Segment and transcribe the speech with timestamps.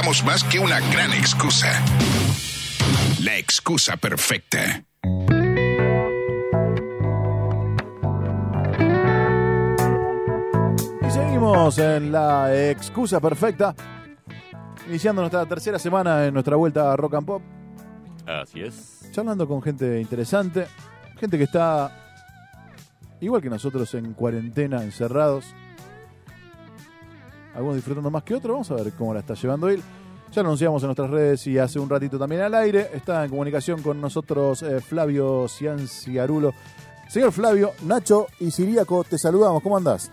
[0.00, 1.68] damos más que una gran excusa.
[3.22, 4.82] La excusa perfecta.
[11.06, 13.74] Y seguimos en la excusa perfecta,
[14.88, 17.42] iniciando nuestra tercera semana en nuestra vuelta a Rock and Pop,
[18.26, 19.06] Así es.
[19.10, 20.66] charlando con gente interesante,
[21.18, 21.92] gente que está
[23.20, 25.44] igual que nosotros en cuarentena, encerrados.
[27.54, 29.82] Algunos disfrutando más que otros, vamos a ver cómo la está llevando él.
[30.32, 32.90] Ya lo anunciamos en nuestras redes y hace un ratito también al aire.
[32.94, 36.54] Está en comunicación con nosotros eh, Flavio Cianciarulo.
[37.08, 39.60] Señor Flavio, Nacho y Siríaco, te saludamos.
[39.62, 40.12] ¿Cómo andás?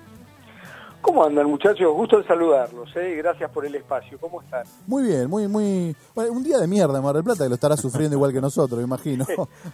[1.02, 1.94] ¿Cómo andan muchachos?
[1.94, 3.16] Gusto en saludarlos, ¿eh?
[3.18, 4.18] gracias por el espacio.
[4.20, 4.66] ¿Cómo están?
[4.88, 5.96] Muy bien, muy, muy...
[6.14, 8.42] bueno, un día de mierda en Mar del Plata que lo estará sufriendo igual que
[8.42, 9.26] nosotros, imagino.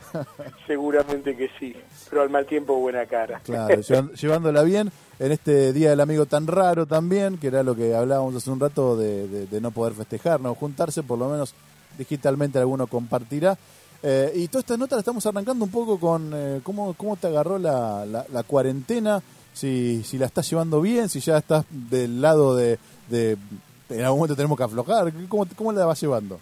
[0.67, 1.75] Seguramente que sí,
[2.09, 3.39] pero al mal tiempo buena cara.
[3.43, 3.81] Claro,
[4.21, 8.35] llevándola bien en este Día del Amigo tan raro también, que era lo que hablábamos
[8.35, 11.53] hace un rato de, de- de no poder festejar, no juntarse, por lo menos
[11.97, 13.57] digitalmente alguno compartirá.
[14.03, 17.27] Eh, y toda esta nota la estamos arrancando un poco con eh, cómo, cómo te
[17.27, 19.21] agarró la, la- la cuarentena,
[19.53, 23.37] si, si la estás llevando bien, si ya estás del lado de, de
[23.89, 26.39] en algún momento tenemos que aflojar, ¿cómo, cómo la vas llevando?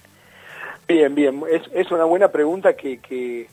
[0.88, 3.48] Bien, bien, es, es una buena pregunta que, que,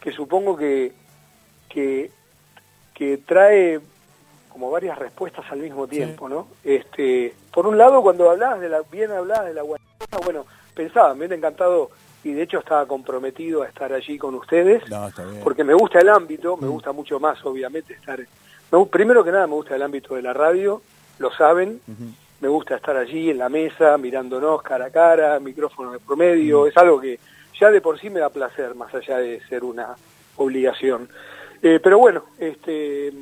[0.00, 0.92] que supongo que,
[1.68, 2.10] que,
[2.94, 3.80] que trae
[4.48, 6.48] como varias respuestas al mismo tiempo, ¿no?
[6.64, 11.20] Este, por un lado, cuando hablabas de la, bien hablabas de la bueno, pensaba, me
[11.20, 11.90] hubiera encantado
[12.24, 14.88] y de hecho estaba comprometido a estar allí con ustedes.
[14.90, 15.42] No, está bien.
[15.42, 18.20] porque me gusta el ámbito, me gusta mucho más, obviamente, estar...
[18.70, 20.82] me primero que nada, me gusta el ámbito de la radio,
[21.18, 21.80] lo saben,
[22.40, 26.76] me gusta estar allí en la mesa, mirándonos cara a cara, micrófono de promedio, es
[26.76, 27.18] algo que
[27.58, 29.94] ya de por sí me da placer, más allá de ser una
[30.36, 31.08] obligación.
[31.62, 33.12] Eh, pero bueno, este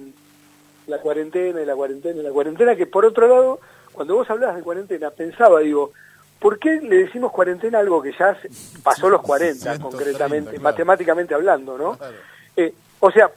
[0.86, 3.60] la cuarentena y la cuarentena y la cuarentena, que por otro lado,
[3.92, 5.92] cuando vos hablabas de cuarentena, pensaba, digo,
[6.38, 8.36] ¿por qué le decimos cuarentena a algo que ya
[8.82, 10.62] pasó los 40, 130, concretamente, claro.
[10.62, 11.96] matemáticamente hablando, ¿no?
[11.96, 12.16] Claro.
[12.56, 13.30] Eh, o sea,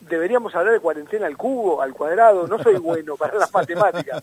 [0.00, 4.22] deberíamos hablar de cuarentena al cubo, al cuadrado, no soy bueno para las matemáticas.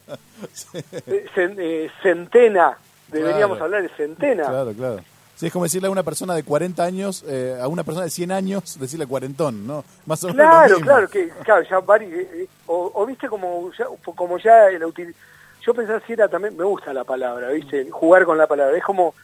[1.06, 2.78] Eh, eh, centena,
[3.08, 3.66] deberíamos Claro.
[3.66, 4.46] hablar de centena.
[4.46, 5.00] Claro, claro.
[5.36, 8.12] Sí, es como decirle a una persona de 40 años, eh, a una persona de
[8.12, 9.84] 100 años, decirle cuarentón, ¿no?
[10.06, 10.86] Más o menos lo Claro, mismo.
[10.86, 15.14] claro, que claro, ya vari- eh, o, o viste como ya, como ya la util-
[15.66, 18.84] yo pensaba si era también me gusta la palabra, viste, jugar con la palabra, es
[18.84, 19.16] como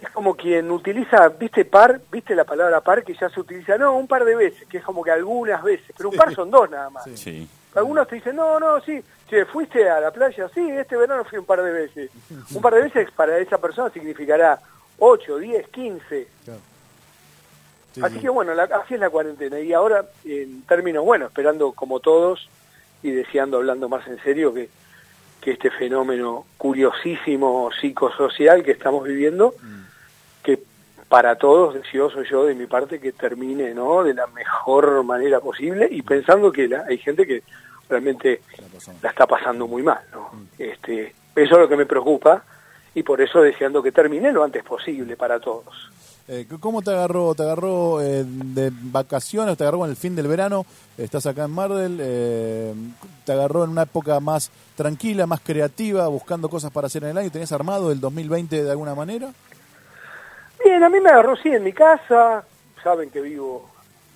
[0.00, 3.96] es como quien utiliza, viste par, viste la palabra par que ya se utiliza, no,
[3.96, 6.70] un par de veces, que es como que algunas veces, pero un par son dos
[6.70, 7.04] nada más.
[7.14, 7.48] Sí.
[7.74, 11.38] Algunos te dicen, no, no, sí, che, fuiste a la playa, sí, este verano fui
[11.38, 12.10] un par de veces.
[12.54, 14.58] Un par de veces para esa persona significará
[14.98, 16.28] 8, 10, 15.
[16.44, 16.60] Claro.
[17.94, 18.20] Sí, Así sí.
[18.22, 19.58] que bueno, la- así es la cuarentena.
[19.60, 22.48] Y ahora, en términos, bueno, esperando como todos
[23.02, 24.68] y deseando, hablando más en serio, que,
[25.40, 29.54] que este fenómeno curiosísimo psicosocial que estamos viviendo,
[30.42, 30.58] que
[31.08, 34.04] para todos, deseoso yo de mi parte, que termine ¿no?
[34.04, 37.42] de la mejor manera posible y pensando que la- hay gente que
[37.88, 38.40] realmente
[39.02, 40.00] La está pasando muy mal.
[40.12, 40.30] ¿no?
[40.58, 42.44] Este, eso es lo que me preocupa
[42.94, 45.90] y por eso deseando que termine lo antes posible para todos.
[46.28, 47.34] Eh, ¿Cómo te agarró?
[47.34, 49.56] ¿Te agarró eh, de vacaciones?
[49.56, 50.64] ¿Te agarró en el fin del verano?
[50.96, 51.98] Estás acá en Mardel.
[52.00, 52.72] eh,
[53.24, 57.18] ¿Te agarró en una época más tranquila, más creativa, buscando cosas para hacer en el
[57.18, 57.30] año?
[57.32, 59.32] ¿Tenías armado el 2020 de alguna manera?
[60.64, 62.44] Bien, a mí me agarró sí en mi casa.
[62.82, 63.68] Saben que vivo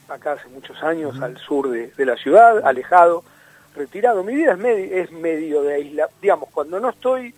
[0.08, 3.24] acá hace muchos años, al sur de, de la ciudad, alejado,
[3.74, 4.22] retirado.
[4.22, 6.08] Mi vida es, medi- es medio de isla.
[6.20, 7.34] Digamos, cuando no estoy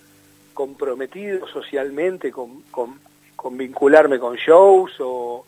[0.54, 2.98] comprometido socialmente con, con,
[3.36, 5.44] con vincularme con shows o,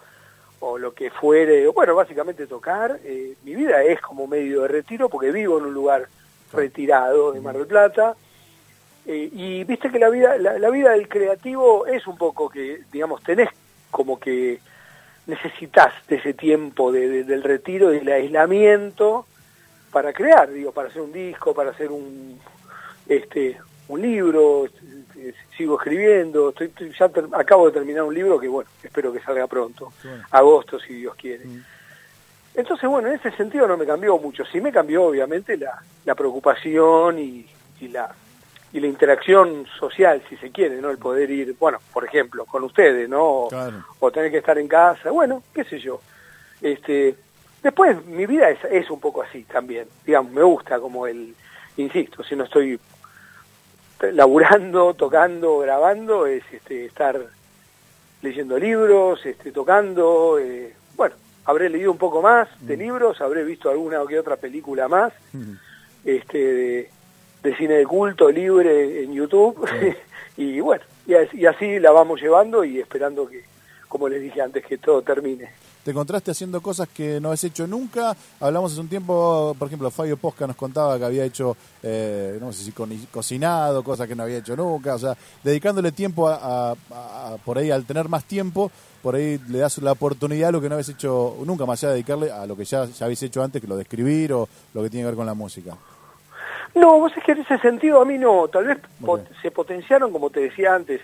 [0.60, 5.08] o lo que fuere, bueno, básicamente tocar, eh, mi vida es como medio de retiro
[5.08, 6.08] porque vivo en un lugar
[6.52, 8.14] retirado de Mar del Plata.
[9.10, 12.82] Eh, y viste que la vida, la, la vida del creativo es un poco que,
[12.92, 13.48] digamos, tenés
[13.90, 14.58] como que
[15.26, 19.24] necesitas de ese tiempo de, de- del retiro, del aislamiento,
[19.90, 22.38] para crear, digo, para hacer un disco, para hacer un,
[23.08, 23.58] este,
[23.88, 24.66] un libro,
[25.16, 29.10] eh, sigo escribiendo, estoy, estoy- ya ter- acabo de terminar un libro que, bueno, espero
[29.10, 29.90] que salga pronto,
[30.30, 31.44] agosto si Dios quiere.
[32.54, 34.44] Entonces, bueno, en ese sentido no me cambió mucho.
[34.44, 37.46] Sí me cambió, obviamente, la, la preocupación y,
[37.80, 38.14] y la
[38.72, 40.90] y la interacción social, si se quiere, ¿no?
[40.90, 43.24] El poder ir, bueno, por ejemplo, con ustedes, ¿no?
[43.24, 43.84] O, Claro.
[44.00, 46.00] o tener que estar en casa, bueno, qué sé yo.
[46.60, 47.14] Este,
[47.62, 51.34] después, mi vida es, es un poco así también, digamos, me gusta como el,
[51.78, 52.78] insisto, si no estoy
[54.12, 57.18] laburando, tocando, grabando, es este, estar
[58.22, 61.14] leyendo libros, este, tocando, eh, bueno,
[61.44, 65.12] habré leído un poco más de libros, habré visto alguna o que otra película más,
[66.04, 66.90] este, de,
[67.42, 69.68] de cine de culto libre en YouTube,
[70.36, 73.44] y bueno, y así la vamos llevando y esperando que,
[73.88, 75.48] como les dije antes, que todo termine
[75.88, 78.14] te encontraste haciendo cosas que no has hecho nunca.
[78.40, 82.52] Hablamos hace un tiempo, por ejemplo, Fabio Posca nos contaba que había hecho, eh, no
[82.52, 82.72] sé si
[83.10, 84.96] cocinado, cosas que no había hecho nunca.
[84.96, 86.74] O sea, dedicándole tiempo a,
[87.42, 88.70] por ahí, al tener más tiempo,
[89.02, 91.88] por ahí le das la oportunidad a lo que no habías hecho nunca, más allá
[91.88, 94.46] de dedicarle a lo que ya, ya habéis hecho antes, que lo de escribir o
[94.74, 95.74] lo que tiene que ver con la música.
[96.74, 98.78] No, vos es que en ese sentido a mí no, tal vez
[99.42, 101.00] se potenciaron, como te decía antes,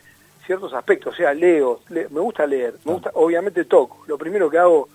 [0.47, 4.05] ciertos aspectos, o sea, leo, me gusta leer, me gusta, obviamente toco.
[4.07, 4.89] Lo primero que hago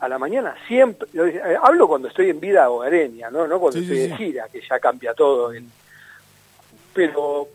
[0.00, 4.08] a la mañana siempre, eh, hablo cuando estoy en vida hogareña, no, no cuando estoy
[4.08, 5.52] de gira, que ya cambia todo.
[6.94, 7.48] pero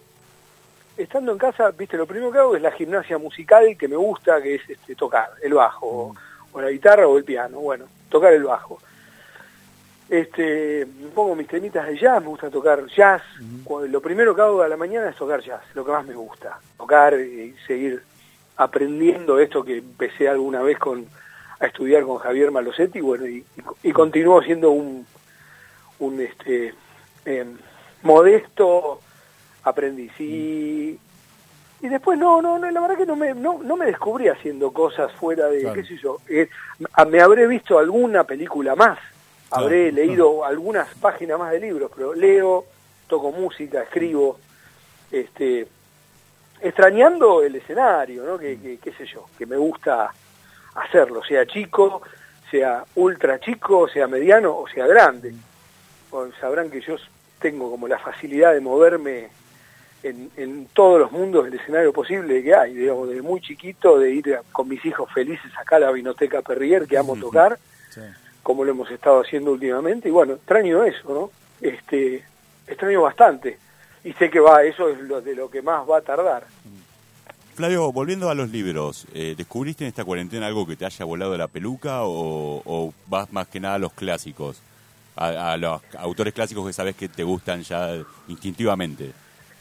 [0.95, 4.41] estando en casa, viste, lo primero que hago es la gimnasia musical que me gusta,
[4.41, 6.15] que es este, tocar el bajo,
[6.51, 8.79] o la guitarra o el piano, bueno, tocar el bajo.
[10.09, 10.85] Este,
[11.15, 13.21] pongo mis temitas de jazz, me gusta tocar jazz.
[13.89, 16.59] Lo primero que hago a la mañana es tocar jazz, lo que más me gusta.
[16.77, 18.03] Tocar y seguir
[18.57, 21.05] aprendiendo esto que empecé alguna vez con
[21.59, 23.43] a estudiar con Javier Malosetti, bueno, y,
[23.81, 25.07] y, continúo siendo un,
[25.99, 26.73] un este
[27.23, 27.57] em,
[28.03, 28.99] modesto
[29.63, 30.11] aprendiz.
[30.19, 30.99] Y,
[31.81, 34.71] y después no, no, no, la verdad que no me, no, no me descubrí haciendo
[34.71, 36.49] cosas fuera de, qué sé yo, eh,
[37.07, 38.99] me habré visto alguna película más
[39.51, 42.65] Habré leído algunas páginas más de libros, pero leo,
[43.07, 44.39] toco música, escribo,
[45.11, 45.67] este,
[46.61, 48.37] extrañando el escenario, ¿no?
[48.37, 50.11] Que, qué sé yo, que me gusta
[50.75, 52.01] hacerlo, sea chico,
[52.49, 55.33] sea ultra chico, sea mediano o sea grande.
[56.39, 56.95] sabrán que yo
[57.39, 59.29] tengo como la facilidad de moverme
[60.03, 64.11] en, en, todos los mundos del escenario posible que hay, digamos, desde muy chiquito, de
[64.11, 67.57] ir con mis hijos felices acá a la Vinoteca Perrier, que amo tocar,
[68.45, 71.31] como lo hemos estado haciendo últimamente, y bueno, extraño eso, ¿no?
[71.67, 72.23] Este,
[72.67, 73.57] extraño bastante,
[74.03, 76.45] y sé que va, eso es lo de lo que más va a tardar.
[77.55, 81.35] Flavio, volviendo a los libros, eh, ¿descubriste en esta cuarentena algo que te haya volado
[81.35, 84.61] la peluca o, vas más que nada a los clásicos,
[85.15, 87.95] a, los autores clásicos que sabes que te gustan ya
[88.27, 89.11] instintivamente?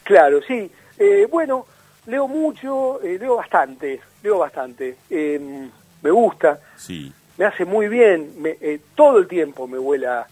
[0.03, 0.71] Claro, sí.
[0.99, 1.65] Eh, bueno,
[2.05, 4.99] leo mucho, eh, leo bastante, leo bastante.
[5.09, 5.71] Em,
[6.03, 6.61] me gusta.
[6.77, 10.27] Sí me hace muy bien, me, eh, todo el tiempo me vuela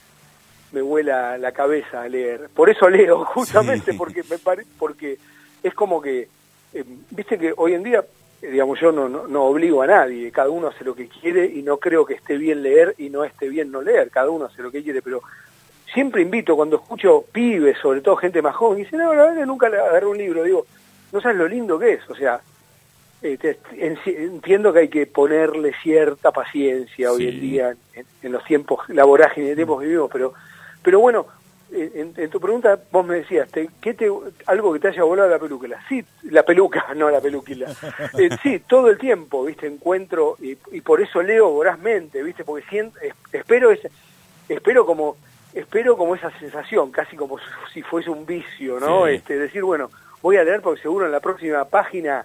[0.73, 2.49] me vuela la cabeza a leer.
[2.55, 4.39] Por eso leo, justamente porque me
[4.79, 5.19] porque
[5.63, 6.29] es como que
[6.73, 8.05] eh, viste que hoy en día
[8.41, 11.77] digamos yo no, no, obligo a nadie, cada uno hace lo que quiere y no
[11.77, 14.73] creo que esté bien leer y no esté bien no leer, cada uno hace lo
[14.73, 15.23] que quiere, pero
[15.93, 19.47] siempre invito cuando escucho pibes, sobre todo gente más joven, y dicen, no, la verdad
[19.47, 20.67] nunca le agarré un libro, digo,
[21.13, 22.41] no sabes lo lindo que es, o sea,
[23.23, 29.49] entiendo que hay que ponerle cierta paciencia hoy en día en, los tiempos, la vorágine
[29.49, 30.35] de tiempos que vivimos, pero,
[30.83, 31.27] pero bueno,
[31.73, 34.11] en, tu pregunta vos me decías, te, ¿qué te,
[34.47, 35.69] algo que te haya volado la peluca?
[35.89, 37.69] Sí, la peluca, no la peluquila.
[38.19, 42.99] Eh, sí, todo el tiempo, viste, encuentro, y, por eso leo vorazmente, viste, porque siento,
[43.33, 43.91] espero, ese,
[44.49, 45.17] espero como
[45.55, 47.37] espero como esa sensación, casi como
[47.73, 49.07] si fuese un vicio, ¿no?
[49.07, 49.91] Este, decir, bueno,
[50.23, 52.25] voy a leer porque seguro en la próxima página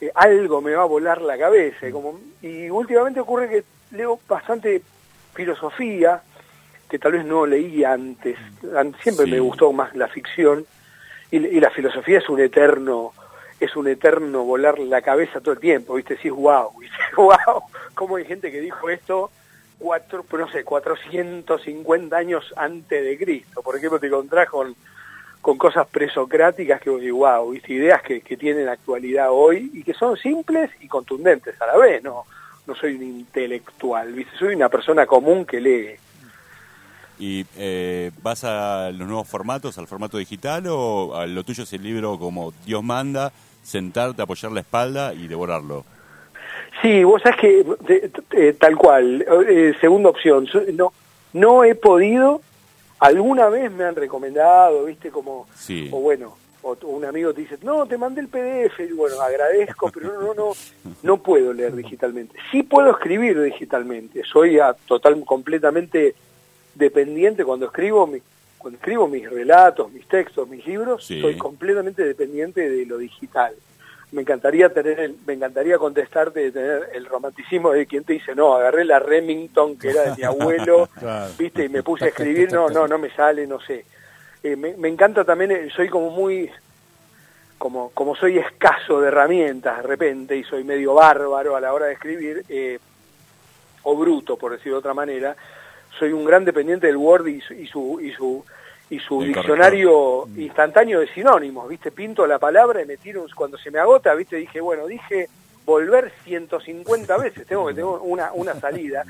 [0.00, 1.90] eh, algo me va a volar la cabeza.
[1.90, 3.64] Como, y últimamente ocurre que
[3.96, 4.82] leo bastante
[5.34, 6.22] filosofía,
[6.88, 8.36] que tal vez no leí antes.
[9.02, 10.66] Siempre me gustó más la ficción.
[11.30, 13.12] Y, la filosofía es un eterno
[13.60, 16.16] es un eterno volar la cabeza todo el tiempo, ¿viste?
[16.18, 16.96] Sí, wow, ¿viste?
[17.16, 19.32] wow, cómo hay gente que dijo esto
[19.78, 23.62] cuatro, no sé, 450 años antes de Cristo.
[23.62, 24.74] Por ejemplo, te encontrás con
[25.40, 30.16] con cosas presocráticas que digo, wow, ideas que, que tienen actualidad hoy y que son
[30.16, 32.24] simples y contundentes a la vez, no,
[32.66, 34.36] no soy un intelectual, ¿viste?
[34.38, 35.96] soy una persona común que lee.
[37.18, 41.72] ¿Y eh, vas a los nuevos formatos, al formato digital o a lo tuyo es
[41.72, 45.84] el libro como Dios manda, sentarte, apoyar la espalda y devorarlo?
[46.80, 50.92] Sí, vos sabés que tal cual, eh, segunda opción, no,
[51.32, 52.40] no he podido
[52.98, 55.46] alguna vez me han recomendado, viste, como,
[55.90, 59.90] o bueno, o un amigo te dice, no, te mandé el PDF, y bueno, agradezco,
[59.94, 60.52] pero no, no,
[61.02, 62.36] no puedo leer digitalmente.
[62.50, 66.14] Sí puedo escribir digitalmente, soy a, total, completamente
[66.74, 68.20] dependiente cuando escribo, mi,
[68.56, 73.54] cuando escribo mis relatos, mis textos, mis libros, soy completamente dependiente de lo digital
[74.12, 78.54] me encantaría tener me encantaría contestarte de tener el romanticismo de quien te dice no
[78.54, 80.88] agarré la Remington que era de mi abuelo
[81.38, 83.84] viste y me puse a escribir no no no me sale no sé
[84.42, 86.50] eh, me, encanta también eh, soy como muy
[87.58, 91.86] como como soy escaso de herramientas de repente y soy medio bárbaro a la hora
[91.86, 92.78] de escribir eh,
[93.82, 95.36] o bruto por decir de otra manera
[95.98, 98.44] soy un gran dependiente del Word y su y su
[98.90, 101.90] y su El diccionario instantáneo de sinónimos, ¿viste?
[101.90, 104.36] Pinto la palabra y me tiro, cuando se me agota, ¿viste?
[104.36, 105.28] Dije, bueno, dije
[105.66, 109.04] volver 150 veces, tengo que tener una, una salida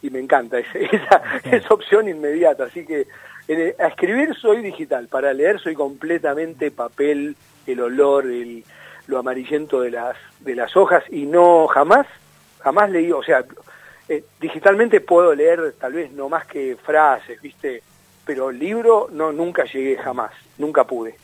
[0.00, 3.06] y me encanta ese- esa, esa opción inmediata, así que
[3.78, 7.36] a escribir soy digital, para leer soy completamente papel,
[7.66, 8.62] el olor, el,
[9.08, 12.06] lo amarillento de las, de las hojas y no jamás,
[12.60, 13.44] jamás leí, o sea,
[14.08, 17.82] eh, digitalmente puedo leer tal vez no más que frases, ¿viste?
[18.24, 21.14] Pero libro no nunca llegué jamás, nunca pude.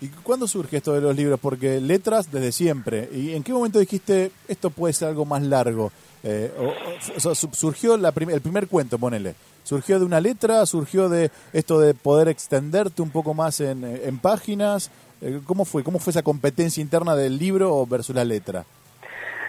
[0.00, 1.40] ¿Y cuándo surge esto de los libros?
[1.40, 3.08] Porque letras desde siempre.
[3.12, 5.90] ¿Y en qué momento dijiste esto puede ser algo más largo?
[6.22, 9.34] Eh, o- o- surgió la prim- el primer cuento, ponele.
[9.62, 10.66] ¿Surgió de una letra?
[10.66, 14.90] ¿Surgió de esto de poder extenderte un poco más en, en páginas?
[15.22, 15.82] Eh, ¿Cómo fue?
[15.82, 18.66] ¿Cómo fue esa competencia interna del libro versus la letra?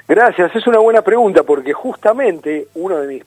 [0.07, 3.23] Gracias, es una buena pregunta porque justamente uno de mis,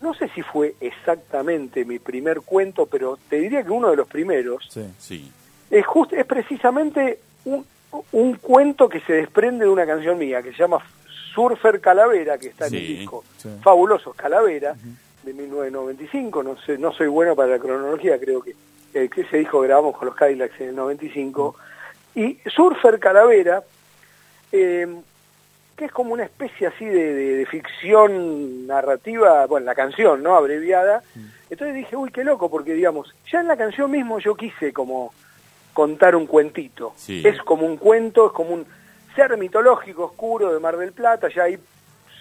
[0.00, 4.08] no sé si fue exactamente mi primer cuento, pero te diría que uno de los
[4.08, 4.84] primeros, Sí.
[4.98, 5.32] Sí.
[5.70, 7.64] es, just, es precisamente un,
[8.12, 10.78] un cuento que se desprende de una canción mía que se llama
[11.34, 13.48] Surfer Calavera, que está en el disco sí.
[13.62, 14.74] Fabulosos Calavera,
[15.22, 18.54] de 1995, no sé, no soy bueno para la cronología, creo que,
[18.94, 21.56] eh, que ese disco grabamos con los Cadillacs en el 95,
[22.14, 23.62] y Surfer Calavera,
[24.52, 24.86] eh,
[25.78, 30.34] que es como una especie así de, de- de ficción narrativa, bueno, la canción, ¿no?
[30.34, 31.02] Abreviada.
[31.48, 35.14] Entonces dije, uy, qué loco, porque digamos, ya en la canción mismo yo quise como
[35.72, 36.92] contar un cuentito.
[36.96, 37.22] Sí.
[37.24, 38.66] Es como un cuento, es como un
[39.14, 41.58] ser mitológico oscuro de Mar del Plata, ya ahí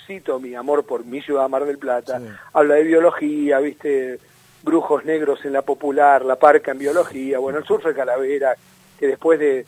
[0.05, 2.25] cito mi amor por mi ciudad Mar del Plata, Sí.
[2.53, 4.19] habla de biología, viste,
[4.61, 8.55] brujos negros en la popular, la parca en biología, bueno, el surfe calavera,
[8.99, 9.65] que después de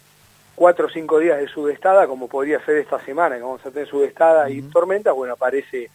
[0.60, 3.88] cuatro o cinco días de sudestada, como podría ser esta semana, que vamos a tener
[3.88, 5.90] sudestada y tormenta, bueno, aparece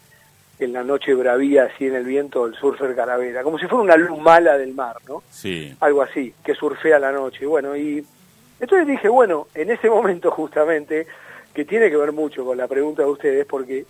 [0.58, 3.96] en la noche bravía, así en el viento, el surfer calavera, como si fuera una
[3.96, 5.22] luz mala del mar, ¿no?
[5.30, 5.76] Sí.
[5.80, 7.44] algo así, que surfea la noche.
[7.44, 8.06] Bueno, y
[8.58, 11.06] entonces dije, bueno, en ese momento justamente,
[11.52, 13.84] que tiene que ver mucho con la pregunta de ustedes, porque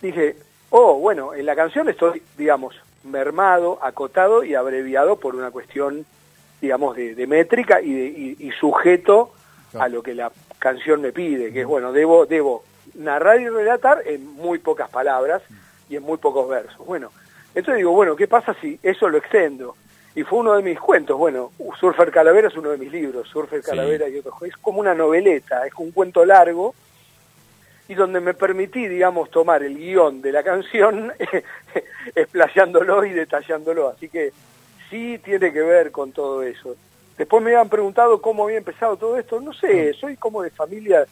[0.00, 0.36] dije,
[0.70, 6.06] oh, bueno, en la canción estoy, digamos, mermado, acotado y abreviado por una cuestión,
[6.60, 9.32] digamos, de, de métrica y, de, y, y sujeto
[9.70, 9.84] Claro.
[9.84, 14.02] a lo que la canción me pide, que es, bueno, debo, debo narrar y relatar
[14.06, 15.42] en muy pocas palabras
[15.88, 16.84] y en muy pocos versos.
[16.86, 17.10] Bueno,
[17.54, 19.76] entonces digo, bueno, ¿qué pasa si eso lo extendo?
[20.14, 23.62] Y fue uno de mis cuentos, bueno, Surfer Calavera es uno de mis libros, Surfer
[23.62, 23.70] Sí.
[23.70, 26.74] Calavera y otros, es como una noveleta, es un cuento largo,
[27.88, 31.12] y donde me permití, digamos, tomar el guion de la canción,
[32.14, 33.88] explayándolo y detallándolo.
[33.88, 34.32] Así que
[34.90, 36.76] sí tiene que ver con todo eso.
[37.18, 39.40] Después me habían preguntado cómo había empezado todo esto.
[39.40, 41.04] No sé, soy como de familia...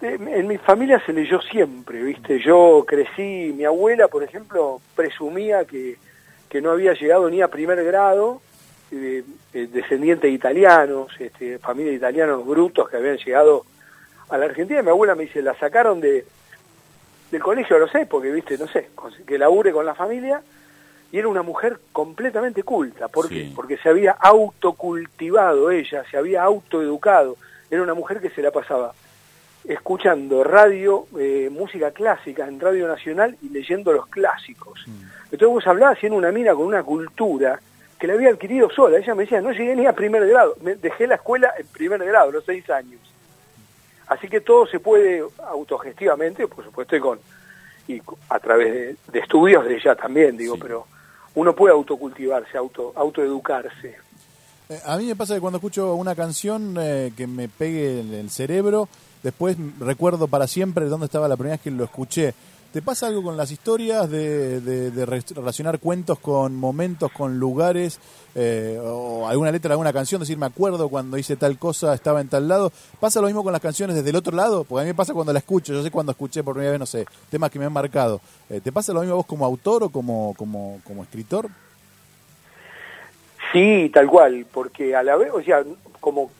[0.00, 2.40] de- en mi familia se leyó siempre, ¿viste?
[2.40, 5.96] Yo crecí, mi abuela, por ejemplo, presumía que,
[6.48, 8.42] que no había llegado ni a primer grado,
[8.90, 9.22] eh,
[9.54, 13.64] eh, descendiente de italianos, este, familia de italianos brutos que habían llegado
[14.28, 14.82] a la Argentina.
[14.82, 16.24] Mi abuela me dice, la sacaron de
[17.30, 18.88] del colegio, lo sé, porque, viste, no sé,
[19.26, 20.40] que labure con la familia,
[21.10, 23.08] y era una mujer completamente culta.
[23.08, 23.44] ¿Por qué?
[23.46, 23.52] Sí.
[23.54, 27.36] Porque se había autocultivado ella, se había autoeducado.
[27.70, 28.92] Era una mujer que se la pasaba
[29.66, 34.84] escuchando radio, eh, música clásica en Radio Nacional y leyendo los clásicos.
[35.24, 37.60] Entonces vos hablabas siendo una mina con una cultura
[37.98, 38.98] que la había adquirido sola.
[38.98, 42.02] Ella me decía, no llegué ni a primer grado, me dejé la escuela en primer
[42.04, 43.00] grado, a los seis años.
[44.06, 47.18] Así que todo se puede autogestivamente, por supuesto, y con
[47.88, 50.60] y a través de, de estudios de ella también, digo, Sí.
[50.62, 50.86] pero
[51.38, 53.94] uno puede autocultivarse, auto autoeducarse.
[54.68, 58.28] Eh, A mí me pasa que cuando escucho una canción eh, que me pegue el
[58.28, 58.88] cerebro,
[59.22, 62.34] después recuerdo para siempre dónde estaba la primera vez que lo escuché.
[62.78, 67.36] ¿Te pasa algo con las historias de, de- de re- relacionar cuentos con momentos, con
[67.40, 67.98] lugares,
[68.36, 72.20] eh, o alguna letra de alguna canción, decir me acuerdo cuando hice tal cosa, estaba
[72.20, 72.70] en tal lado?
[73.00, 74.62] ¿Pasa lo mismo con las canciones desde el otro lado?
[74.62, 76.78] Porque a mí me pasa cuando la escucho, yo sé cuando escuché por primera vez,
[76.78, 78.20] no sé, temas que me han marcado.
[78.48, 81.48] Eh, ¿Te pasa lo mismo vos como autor o como, como, como escritor?
[83.52, 85.64] Sí, tal cual, porque a la vez, o sea,
[85.98, 86.30] como,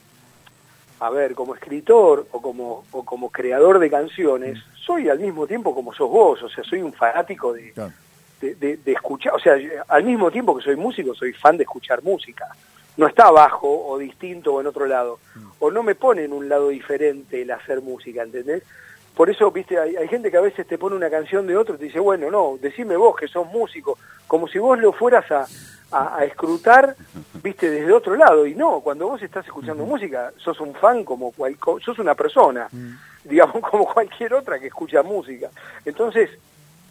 [1.00, 5.75] a ver, como escritor o como, o como creador de canciones, soy al mismo tiempo
[5.75, 7.93] como sos vos, o sea, soy un fanático de, Claro.
[8.40, 9.57] de, de- de escuchar, o sea,
[9.88, 12.47] al mismo tiempo que soy músico, soy fan de escuchar música.
[12.97, 15.21] No está abajo o distinto o en otro lado.
[15.61, 18.64] O no me pone en un lado diferente el hacer música, ¿entendés?
[19.14, 21.76] Por eso, viste, hay, hay gente que a veces te pone una canción de otro
[21.76, 25.31] y te dice, bueno, no, decime vos que sos músico, como si vos lo fueras
[25.31, 25.47] a,
[25.90, 26.97] a, a escrutar,
[27.42, 28.47] viste, desde otro lado.
[28.47, 32.68] Y no, cuando vos estás escuchando música, sos un fan como cual, sos una persona,
[33.25, 35.50] digamos, como cualquier otra que escucha música.
[35.85, 36.30] Entonces,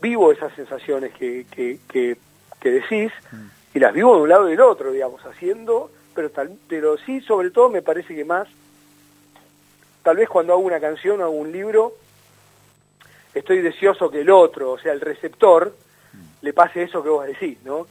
[0.01, 2.18] vivo esas sensaciones que, que, que,
[2.60, 3.12] que decís
[3.74, 7.22] y las vivo de un lado y del otro, digamos, haciendo, pero, tal, pero sí,
[7.22, 8.48] sobre todo me parece que más,
[10.04, 11.94] tal vez cuando hago una canción o hago un libro,
[13.34, 15.75] estoy deseoso que el otro, o sea, el receptor,
[16.42, 17.88] le pase eso que vos decís, ¿no?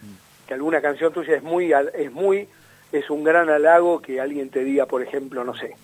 [0.46, 2.48] Que alguna canción tuya es muy, es muy,
[2.92, 5.76] es un gran halago que alguien te diga, por ejemplo, no sé,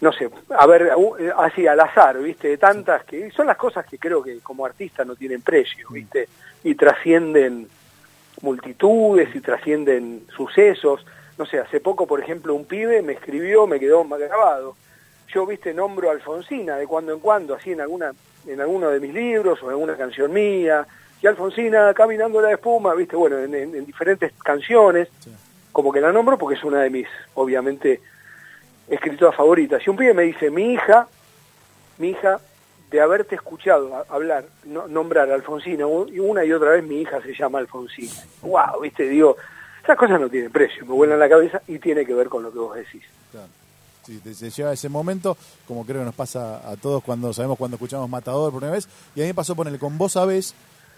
[0.00, 0.90] no sé, a ver,
[1.36, 2.48] así al azar, ¿viste?
[2.48, 6.28] De tantas que son las cosas que creo que como artista no tienen precio, ¿viste?
[6.64, 7.68] Y trascienden
[8.42, 11.06] multitudes y trascienden sucesos.
[11.38, 14.76] No sé, hace poco, por ejemplo, un pibe me escribió, me quedó grabado.
[15.28, 18.12] Yo, viste, nombro a Alfonsina de cuando en cuando, así en alguna
[18.46, 20.86] en alguno de mis libros o en alguna canción mía,
[21.24, 25.08] y Alfonsina caminando la espuma, viste, bueno, en, diferentes canciones,
[25.72, 28.02] como que la nombro porque es una de mis, obviamente,
[28.90, 29.80] escritoras favoritas.
[29.86, 31.08] Y un pibe me dice, mi hija,
[31.96, 32.40] mi hija,
[32.90, 37.32] de haberte escuchado hablar, nombrar a Alfonsina, y una y otra vez mi hija se
[37.32, 38.12] llama Alfonsina.
[38.42, 39.38] Wow, viste, digo,
[39.82, 42.52] esas cosas no tienen precio, me vuelan la cabeza y tiene que ver con lo
[42.52, 43.02] que vos decís.
[44.04, 47.76] Sí, se lleva ese momento, como creo que nos pasa a todos cuando sabemos cuando
[47.76, 48.86] escuchamos Matador por primera vez.
[49.16, 50.54] Y a mí me pasó ponerle con Vos Sabés,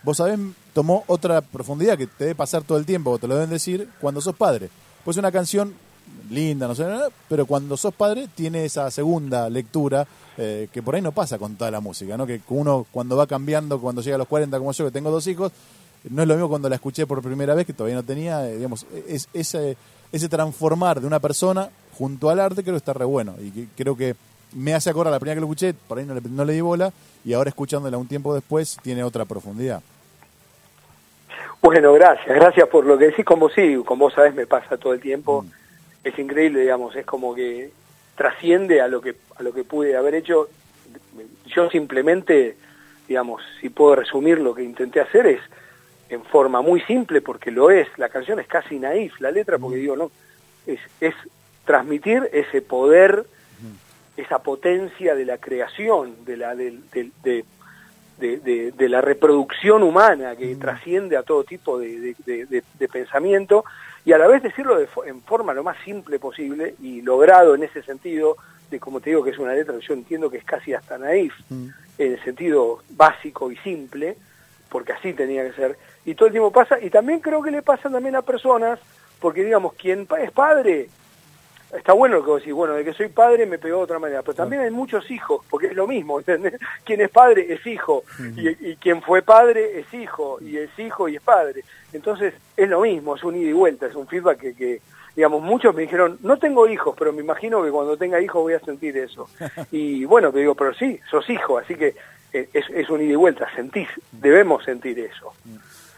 [0.07, 0.39] Vos Sabés
[0.73, 4.21] tomó otra profundidad que te debe pasar todo el tiempo, te lo deben decir, cuando
[4.21, 4.71] sos padre.
[5.05, 5.75] Pues una canción
[6.31, 6.87] linda, no sé,
[7.29, 10.07] pero cuando sos padre tiene esa segunda lectura
[10.39, 12.25] eh, que por ahí no pasa con toda la música, ¿no?
[12.25, 15.27] Que uno cuando va cambiando, cuando llega a los 40 como yo, que tengo dos
[15.27, 15.51] hijos,
[16.09, 18.59] no es lo mismo cuando la escuché por primera vez, que todavía no tenía, eh,
[18.59, 19.77] digamos, es, ese,
[20.13, 23.97] ese transformar de una persona junto al arte creo que está re bueno y creo
[23.97, 24.15] que
[24.53, 26.61] me hace acordar la primera que lo escuché, por ahí no le, no le di
[26.61, 26.93] bola
[27.25, 29.83] y ahora escuchándola un tiempo después tiene otra profundidad.
[31.67, 34.93] Bueno, gracias, gracias por lo que decís, como sí, como vos sabés me pasa todo
[34.93, 35.51] el tiempo, mm.
[36.05, 37.73] es increíble, digamos, es como que
[38.15, 40.49] trasciende a lo que a lo que pude haber hecho.
[41.45, 42.57] Yo simplemente,
[43.09, 45.41] digamos, si puedo resumir lo que intenté hacer es
[46.09, 49.79] en forma muy simple, porque lo es, la canción es casi naif, la letra, porque
[49.79, 49.81] mm.
[49.81, 50.13] digo, no,
[50.69, 51.17] es, es
[51.65, 53.27] transmitir ese poder,
[54.17, 57.45] esa potencia de la creación, de la, de,
[58.19, 62.15] de, de, la reproducción humana que trasciende a todo tipo de,
[62.91, 63.65] pensamiento
[64.05, 67.83] y a la vez decirlo en forma lo más simple posible y logrado en ese
[67.83, 68.37] sentido,
[68.71, 71.35] de como te digo que es una letra yo entiendo que es casi hasta naif,
[71.51, 74.17] en el sentido básico y simple,
[74.69, 77.63] porque así tenía que ser, y todo el tiempo pasa, y también creo que le
[77.63, 78.79] pasa también a personas,
[79.21, 80.89] porque digamos, quien es padre
[81.75, 83.99] está bueno lo que vos decís, bueno, de que soy padre me pegó de otra
[83.99, 86.55] manera, pero también hay muchos hijos, porque es lo mismo, ¿entendés?
[86.85, 88.05] Quien es padre es hijo,
[88.37, 91.65] y, quien fue padre es hijo, y es hijo y es padre.
[91.93, 94.81] Entonces es lo mismo, es un ida y vuelta, es un feedback que, que
[95.15, 98.55] digamos, muchos me dijeron, no tengo hijos, pero me imagino que cuando tenga hijos voy
[98.55, 99.29] a sentir eso.
[99.73, 101.95] Y bueno, te digo, pero sí, sos hijo, así que
[102.33, 105.33] eh, es, es un ida y vuelta, sentís, debemos sentir eso.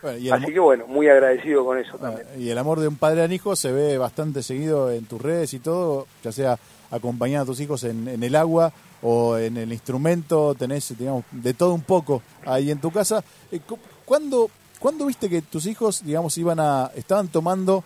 [0.02, 2.26] Así que bueno, muy agradecido con eso también.
[2.30, 5.20] Ah, y el amor de un padre al hijo se ve bastante seguido en tus
[5.20, 6.58] redes y todo, ya sea
[6.90, 11.74] acompañando a tus hijos en, el agua o en el instrumento, tenés, digamos, de todo
[11.74, 13.22] un poco ahí en tu casa.
[13.52, 13.60] Eh,
[14.04, 17.84] ¿Cuándo, ¿Cuándo viste que tus hijos, digamos, iban a, estaban tomando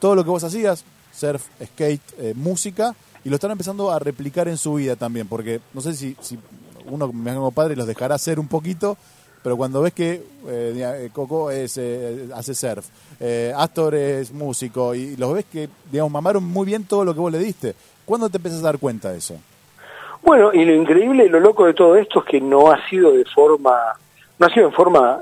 [0.00, 2.94] todo lo que vos hacías, surf, skate, eh, música,
[3.24, 5.28] y lo están empezando a replicar en su vida también?
[5.28, 6.38] Porque no sé si, si
[6.86, 8.96] uno como padre los dejará hacer un poquito,
[9.42, 12.86] pero cuando ves que eh, eh, Coco es, eh, hace surf,
[13.56, 17.32] Astor es músico y los ves que, digamos, mamaron muy bien todo lo que vos
[17.32, 17.74] le diste,
[18.04, 19.36] ¿cuándo te empiezas a dar cuenta de eso?
[20.22, 23.12] Bueno, y lo increíble y lo loco de todo esto es que no ha sido
[23.12, 23.76] de forma,
[24.38, 25.20] no ha sido en forma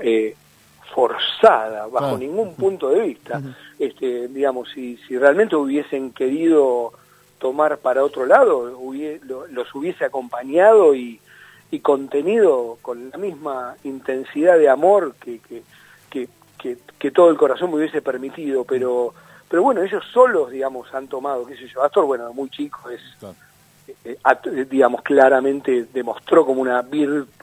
[0.95, 3.41] forzada, bajo ningún punto de vista.
[3.79, 6.93] este, digamos, si, si realmente hubiesen querido
[7.39, 8.71] tomar para otro lado,
[9.51, 11.21] los hubiese acompañado y,
[11.71, 15.63] y contenido con la misma intensidad de amor que, que,
[16.59, 19.15] que, que, todo el corazón me hubiese permitido, pero
[19.49, 23.01] pero bueno, ellos solos, digamos, han tomado, qué sé yo, Astor, bueno, muy chico, es,
[24.05, 26.85] eh, eh, digamos, claramente demostró como una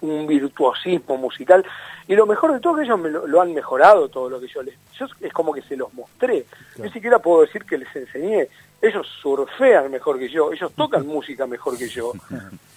[0.01, 1.65] un virtuosismo musical,
[2.07, 4.47] y lo mejor de todo es que ellos me lo, han mejorado todo lo que
[4.47, 6.45] yo les, yo es como que se los mostré,
[6.77, 8.49] ni siquiera puedo decir que les enseñé,
[8.81, 12.11] ellos surfean mejor que yo, ellos tocan música mejor que yo,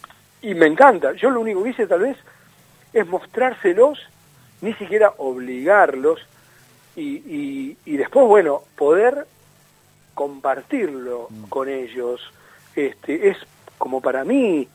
[0.47, 1.13] y me encanta.
[1.15, 2.17] Yo lo único que hice tal vez
[2.93, 3.99] es mostrárselos,
[4.61, 6.25] ni siquiera obligarlos,
[6.95, 9.27] y, y, después, bueno, poder
[10.15, 11.45] compartirlo mm.
[11.49, 12.23] con ellos.
[12.77, 13.37] Este, es
[13.77, 14.67] como para mí,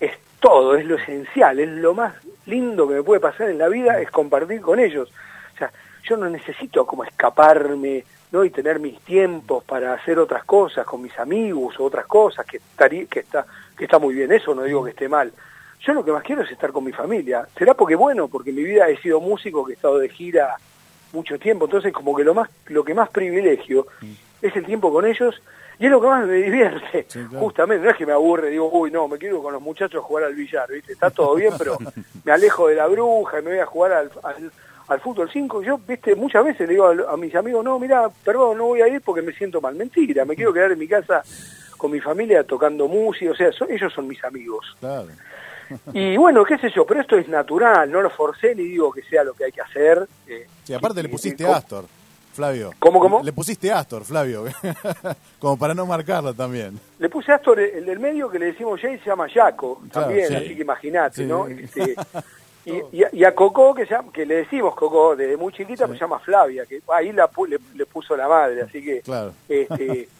[0.00, 3.68] es todo, es lo esencial, es lo más lindo que me puede pasar en la
[3.68, 5.10] vida, es compartir con ellos.
[5.54, 8.44] O sea, yo no necesito como escaparme, ¿no?
[8.44, 12.58] y tener mis tiempos para hacer otras cosas con mis amigos o otras cosas que
[12.58, 13.46] estaría, que está
[13.78, 15.32] que está muy bien eso, no digo que esté mal.
[15.80, 17.46] Yo lo que más quiero es estar con mi familia.
[17.56, 20.56] Será porque, bueno, porque en mi vida he sido músico, que he estado de gira
[21.12, 23.86] mucho tiempo, entonces como que lo más lo que más privilegio
[24.42, 25.40] es el tiempo con ellos
[25.78, 27.38] y es lo que más me divierte, Sí, claro.
[27.44, 30.06] justamente, no es que me aburre, digo, uy, no, me quiero con los muchachos a
[30.06, 30.92] jugar al billar, ¿viste?
[30.92, 31.78] Está todo bien, pero
[32.24, 34.52] me alejo de la bruja y me voy a jugar al, al,
[34.88, 35.62] al fútbol 5.
[35.62, 38.82] Yo, viste, muchas veces le digo a, a mis amigos, no, mira, perdón, no voy
[38.82, 39.76] a ir porque me siento mal.
[39.76, 41.22] Mentira, me quiero quedar en mi casa
[41.78, 44.76] con mi familia tocando música, o sea, son- ellos son mis amigos.
[44.80, 45.08] Claro.
[45.92, 49.02] Y bueno, qué sé yo, pero esto es natural, no lo forcé ni digo que
[49.02, 50.06] sea lo que hay que hacer.
[50.26, 51.84] eh, Sí, aparte y- le y- pusiste y com- Astor,
[52.32, 52.72] Flavio.
[52.78, 53.22] ¿Cómo, cómo?
[53.22, 54.44] Le pusiste Astor, Flavio.
[55.38, 56.78] Como para no marcarlo también.
[56.98, 60.34] Le puse Astor, el del medio que le decimos Jay se llama Claro, también, sí.
[60.36, 61.24] así que imagínate, Sí.
[61.26, 61.46] ¿no?
[61.48, 61.94] Este,
[62.64, 65.52] y, y a- y a Coco, que, se llama- que le decimos Coco desde muy
[65.52, 65.92] chiquita, Sí.
[65.94, 69.00] se llama Flavia, que ahí la, le, le puso la madre, así que...
[69.02, 69.32] Claro.
[69.48, 70.08] este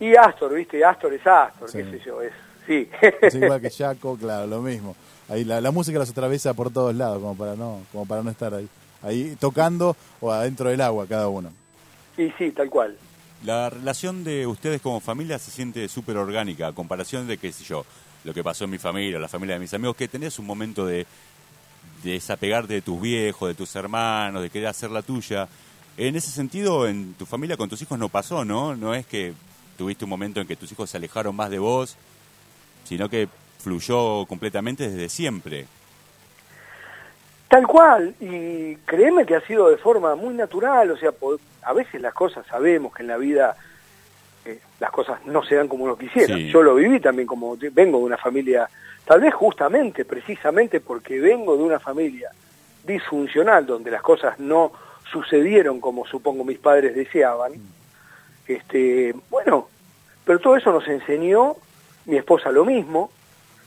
[0.00, 0.84] Y Astor, ¿viste?
[0.84, 1.78] Astor es Astor, Sí.
[1.78, 2.32] qué sé yo, es...
[2.66, 2.88] Sí.
[3.22, 4.96] Es igual que Jaco, claro, lo mismo.
[5.28, 8.30] Ahí la, la música los atraviesa por todos lados, como para no, como para no
[8.30, 8.68] estar ahí,
[9.02, 11.50] ahí tocando o adentro del agua cada uno.
[12.16, 12.96] y sí, tal cual.
[13.44, 17.64] La relación de ustedes como familia se siente súper orgánica, a comparación de, qué sé
[17.64, 17.84] yo,
[18.24, 20.86] lo que pasó en mi familia, la familia de mis amigos, que tenés un momento
[20.86, 21.06] de,
[22.02, 25.46] de desapegarte de tus viejos, de tus hermanos, de querer hacer la tuya.
[25.98, 28.74] En ese sentido, en tu familia con tus hijos no pasó, ¿no?
[28.74, 29.34] No es que
[29.76, 31.96] tuviste un momento en que tus hijos se alejaron más de vos,
[32.84, 35.66] sino que fluyó completamente desde siempre.
[37.48, 41.10] Tal cual, y créeme que ha sido de forma muy natural, o sea,
[41.62, 43.56] a veces las cosas sabemos que en la vida
[44.44, 46.34] eh, las cosas no se dan como uno quisiera.
[46.34, 46.50] Sí.
[46.50, 48.68] Yo lo viví también como vengo de una familia,
[49.04, 52.30] tal vez justamente, precisamente porque vengo de una familia
[52.84, 54.72] disfuncional, donde las cosas no
[55.10, 57.52] sucedieron como supongo mis padres deseaban.
[58.46, 59.68] Este, bueno,
[60.24, 61.56] pero todo eso nos enseñó,
[62.06, 63.10] mi esposa lo mismo,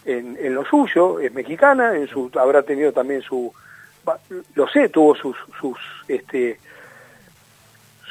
[0.06, 3.52] en, en lo suyo, es mexicana, en su, habrá tenido también su,
[4.56, 6.60] lo sé, tuvo sus, sus, este,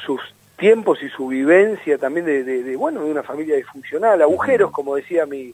[0.05, 0.21] sus
[0.57, 4.95] tiempos y su vivencia también de, de- de, bueno, de una familia disfuncional, agujeros, como
[4.95, 5.53] decía mi,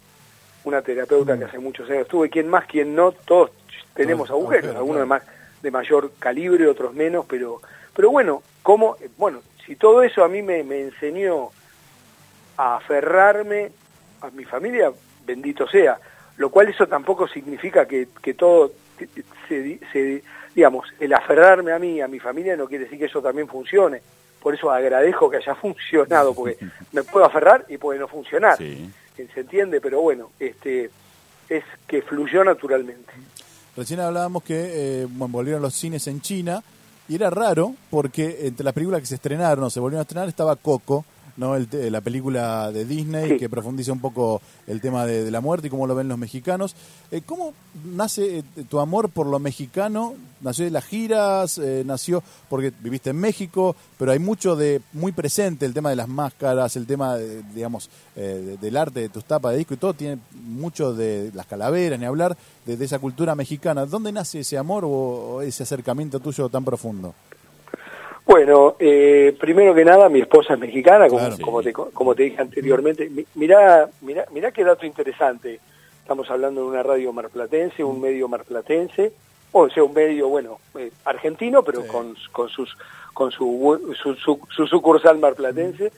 [0.64, 3.52] una terapeuta que hace muchos años estuve, quien más, quien no, todos
[3.94, 5.24] tenemos agujeros, algunos de más,
[5.62, 7.62] de mayor calibre, otros menos, pero,
[7.96, 11.50] pero bueno, como, bueno, si todo eso a mí me, me enseñó
[12.58, 13.72] a aferrarme
[14.22, 14.92] a mi familia,
[15.26, 15.98] bendito sea,
[16.38, 18.72] lo cual eso tampoco significa que, que todo
[19.48, 20.24] se, di- se-
[20.56, 24.02] digamos, el aferrarme a mí, a mi familia, no quiere decir que eso también funcione.
[24.40, 26.58] Por eso agradezco que haya funcionado, porque
[26.92, 28.58] me puedo aferrar y puede no funcionar.
[28.58, 28.90] Sí.
[29.16, 29.80] ¿Se entiende?
[29.80, 30.90] Pero bueno, este
[31.50, 33.14] es que fluyó naturalmente.
[33.78, 36.64] Recién hablábamos que eh, bueno, volvieron los cines en China
[37.08, 40.56] y era raro porque entre las películas que se estrenaron se volvieron a estrenar estaba
[40.56, 41.06] Coco,
[41.38, 41.56] ¿no?
[41.56, 43.38] El la película de Disney Sí.
[43.38, 46.18] que profundiza un poco el tema de, de la muerte y cómo lo ven los
[46.18, 46.76] mexicanos.
[47.12, 47.54] Eh, ¿Cómo
[47.86, 50.14] nace eh, tu amor por lo mexicano?
[50.42, 51.58] ¿Nació de las giras?
[51.58, 53.76] Eh, ¿Nació porque viviste en México?
[53.98, 57.90] Pero hay mucho de muy presente el tema de las máscaras, el tema, de, digamos,
[58.16, 61.46] eh, de- del arte de tus tapas de disco y todo tiene mucho de las
[61.46, 63.86] calaveras, ni hablar de, de esa cultura mexicana.
[63.86, 67.14] ¿Dónde nace ese amor o, o ese acercamiento tuyo tan profundo?
[68.26, 71.38] Bueno, eh, primero que nada, mi esposa es mexicana, como, Claro.
[71.44, 73.10] como, te, como te dije anteriormente.
[73.10, 75.60] Mi- Mirá, mirá, mirá qué dato interesante.
[76.02, 79.12] Estamos hablando de una radio marplatense, un medio marplatense,
[79.52, 81.88] o sea, un medio, bueno, eh, argentino, pero Sí.
[81.88, 82.76] con, con, sus,
[83.14, 85.92] con su, su, su- su sucursal marplatense.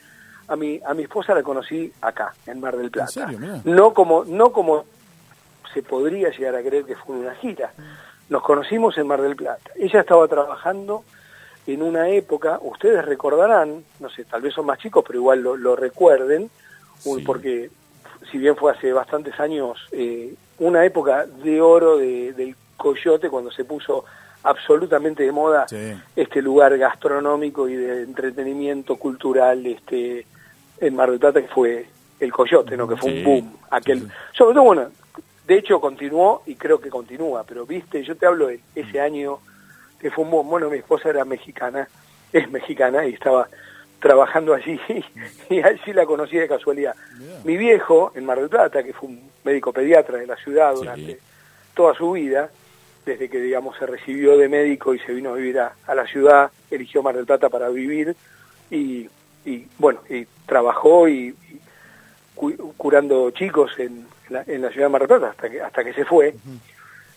[0.48, 3.08] A mi, a mi esposa la conocí acá, en Mar del Plata.
[3.08, 3.40] serio?
[3.66, 4.86] No como, no como
[5.74, 7.72] se podría llegar a creer que fue una gira.
[8.30, 9.72] Nos conocimos en Mar del Plata.
[9.76, 11.04] Ella estaba trabajando
[11.68, 15.56] en una época, ustedes recordarán, no sé, tal vez son más chicos, pero igual lo,
[15.58, 16.50] lo recuerden,
[17.00, 17.24] Sí.
[17.26, 17.70] porque
[18.32, 23.52] si bien fue hace bastantes años, eh, una época de oro de- del coyote cuando
[23.52, 24.06] se puso
[24.44, 25.94] absolutamente de moda Sí.
[26.16, 30.26] este lugar gastronómico y de entretenimiento cultural este
[30.80, 31.88] en Mar del Plata que fue
[32.20, 32.88] el coyote, ¿no?
[32.88, 33.58] Que fue Sí, un boom.
[33.72, 34.08] Aquel, sí.
[34.38, 34.88] sobre todo bueno,
[35.48, 39.40] de hecho continuó y creo que continúa, pero viste, yo te hablo de ese año
[40.06, 40.48] que fue un boom.
[40.48, 41.88] Bueno, mi esposa era mexicana,
[42.32, 43.50] es mexicana y estaba
[44.00, 44.80] trabajando allí
[45.50, 46.96] y allí la conocí de casualidad.
[47.44, 50.78] Mi viejo en Mar del Plata, que fue un médico pediatra de la ciudad Sí.
[50.82, 51.20] durante
[51.74, 52.52] toda su vida,
[53.04, 56.06] desde que digamos se recibió de médico y se vino a vivir a, a la
[56.06, 58.16] ciudad, eligió Mar del Plata para vivir
[58.70, 59.10] y,
[59.44, 61.60] y, bueno, y trabajó y, y
[62.36, 65.84] cu- curando chicos en la, en la ciudad de Mar del Plata hasta que, hasta
[65.84, 66.36] que se fue.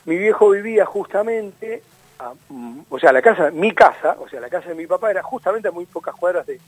[0.06, 1.82] Mi viejo vivía justamente,
[2.18, 5.10] a- mm, o sea, la casa, mi casa, o sea, la casa de mi papá
[5.10, 6.60] era justamente a muy pocas cuadras de,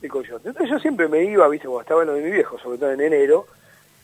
[0.00, 0.48] de Coyote.
[0.48, 2.92] Entonces yo siempre me iba, viste, cuando estaba en lo de mi viejo, sobre todo
[2.92, 3.46] en enero,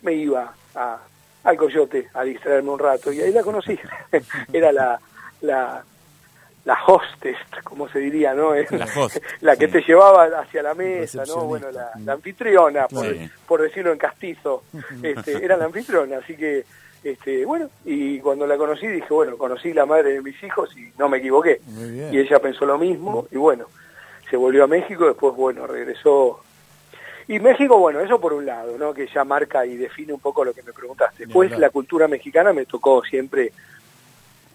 [0.03, 0.99] me iba a,
[1.45, 3.79] al Coyote a distraerme un rato y ahí la conocí.
[4.53, 4.99] era la,
[5.43, 5.83] la,
[6.65, 8.55] la hostess, como se diría, ¿no?
[8.55, 9.73] La host, la que sí.
[9.73, 11.45] te llevaba hacia la mesa, ¿no?
[11.45, 13.31] Bueno, la, la anfitriona, por, Sí.
[13.47, 14.65] por decirlo en castizo,
[15.03, 16.65] este, era la anfitriona, así que,
[17.11, 20.91] este, bueno, y cuando la conocí dije, bueno, conocí la madre de mis hijos y
[20.99, 21.61] no me equivoqué.
[22.11, 23.67] Y ella pensó lo mismo y bueno,
[24.29, 26.41] se volvió a México, después, bueno, regresó.
[27.29, 28.93] Y México, bueno, eso por un lado, ¿no?
[28.93, 31.27] Que ya marca y define un poco lo que me preguntaste.
[31.27, 33.53] Después la cultura mexicana me tocó siempre,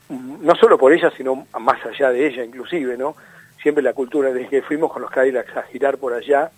[0.10, 3.16] mm, no solo por ella, sino más allá de ella inclusive, ¿no?
[3.62, 6.52] Siempre la cultura, desde que fuimos con los Cadillacs a girar por allá,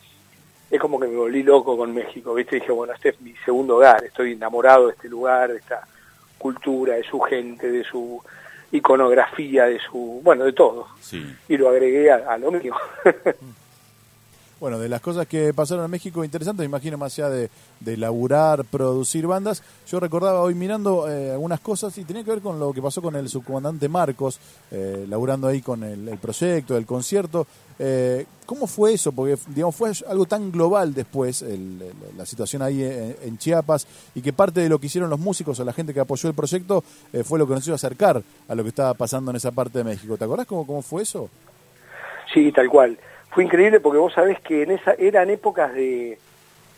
[0.74, 2.56] es como que me volví loco con México, ¿viste?
[2.56, 5.88] Dije, bueno, este es mi segundo hogar, estoy enamorado de este lugar, de esta
[6.40, 8.20] cultura, de su gente, de su
[8.72, 10.88] iconografía, de su, bueno, de todo.
[11.00, 11.24] Sí.
[11.48, 12.76] Y lo agregué a, a lo mío.
[14.64, 17.50] Bueno, de las cosas que pasaron en México, interesante, me imagino más allá de,
[17.82, 22.40] de laburar, producir bandas, yo recordaba hoy mirando eh, algunas cosas y tenía que ver
[22.40, 24.40] con lo que pasó con el subcomandante Marcos,
[24.72, 27.46] eh, laburando ahí con el, proyecto, el concierto.
[27.78, 29.12] Eh, ¿Cómo fue eso?
[29.12, 31.84] Porque, digamos, fue algo tan global después, el-
[32.18, 35.66] la situación ahí en, Chiapas, y que parte de lo que hicieron los músicos o
[35.66, 38.64] la gente que apoyó el proyecto eh, fue lo que nos a acercar a lo
[38.64, 40.16] que estaba pasando en esa parte de México.
[40.16, 41.30] ¿Te acordás cómo, cómo fue eso?
[42.34, 42.98] Sí, tal cual.
[43.34, 46.18] Fue increíble porque vos sabés que en esa eran épocas de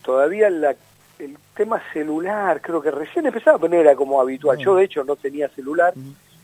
[0.04, 0.76] todavía la,
[1.20, 4.58] el tema celular, creo que recién empezaba a poner era como habitual.
[4.58, 5.94] Yo de hecho no tenía celular.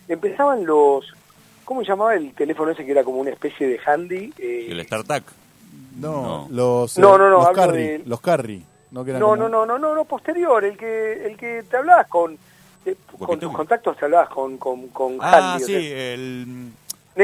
[0.07, 1.13] Empezaban los
[1.63, 4.33] ¿cómo se llamaba el teléfono ese que era como una especie de handy?
[4.37, 5.23] Eh, El StarTac.
[5.97, 6.47] No, No.
[6.51, 8.65] los, No, no, no, los carry, de- los carry.
[8.91, 11.63] No, que eran no, como- no, no, no, no, no, posterior, el que el que
[11.69, 12.37] te hablabas con
[12.85, 16.71] eh, con tus contactos te hablabas con con, con Ah, handy, o sí, sea, el...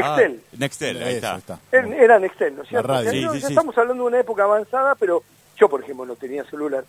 [0.00, 0.40] Nextel.
[0.44, 1.58] Ah, Nextel, ahí está.
[1.72, 2.88] Er- Eran Excel, ¿no es cierto?
[2.88, 3.08] radio.
[3.08, 3.52] O sea, Sí, no, sí, ya sí.
[3.52, 5.22] estamos hablando de una época avanzada, pero
[5.56, 6.84] yo, por ejemplo, no tenía celular.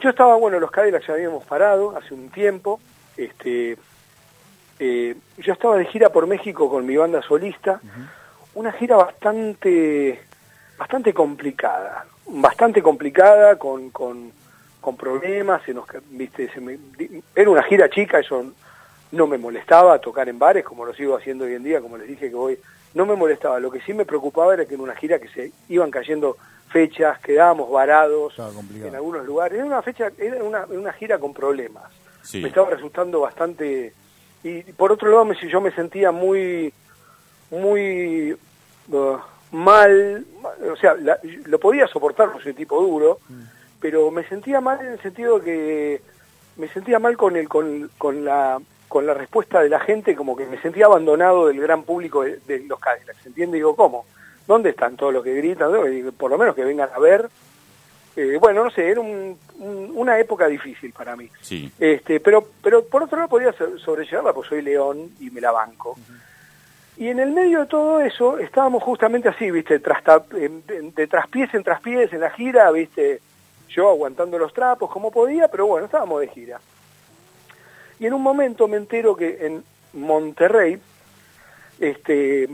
[0.00, 2.80] Yo estaba, bueno, los Cadillacs ya habíamos parado hace un tiempo.
[3.16, 3.76] Este,
[4.78, 7.80] eh, yo estaba de gira por México con mi banda solista.
[8.54, 10.20] Una gira bastante,
[10.76, 12.04] bastante complicada.
[12.26, 14.32] Bastante complicada, con, con,
[14.80, 15.62] con problemas.
[15.64, 18.44] Se nos, viste, se me- di- era una gira chica, eso
[19.12, 22.08] no me molestaba tocar en bares, como lo sigo haciendo hoy en día, como les
[22.08, 22.58] dije que voy,
[22.94, 23.60] no me molestaba.
[23.60, 26.36] Lo que sí me preocupaba era que en una gira que se iban cayendo
[26.70, 28.34] fechas, quedábamos varados
[28.88, 29.56] en algunos lugares.
[29.58, 31.84] Era una fecha, era una, una gira con problemas.
[32.22, 32.40] Sí.
[32.40, 33.92] Me estaba resultando bastante
[34.44, 36.72] y por otro lado me, yo me sentía muy
[37.50, 38.32] muy
[38.88, 39.16] uh,
[39.52, 40.24] mal,
[40.72, 43.18] o sea, la- lo podía soportar, porque soy tipo duro,
[43.80, 46.00] pero me sentía mal en el sentido que
[46.56, 48.58] me sentía mal con el con, con la
[48.92, 52.40] con la respuesta de la gente, como que me sentía abandonado del gran público de,
[52.46, 53.54] de los Cadillacs, ¿entiendes?
[53.56, 54.04] Digo, ¿cómo?
[54.46, 55.70] ¿Dónde están todos los que gritan?
[56.18, 57.26] Por lo menos que vengan a ver.
[58.16, 61.30] Eh, bueno, no sé, era un- un- una época difícil para mí.
[61.40, 61.72] Sí.
[61.80, 65.52] Este, pero, pero por otro lado podía so- sobrellevarla, pues soy león y me la
[65.52, 65.96] banco.
[66.98, 69.80] Y en el medio de todo eso estábamos justamente así, viste,
[70.36, 73.22] en- de, de traspiés en traspiés en la gira, viste,
[73.70, 76.60] yo aguantando los trapos como podía, pero bueno, estábamos de gira.
[78.02, 79.62] Y en un momento me entero que en
[79.92, 80.76] Monterrey,
[81.78, 82.48] este,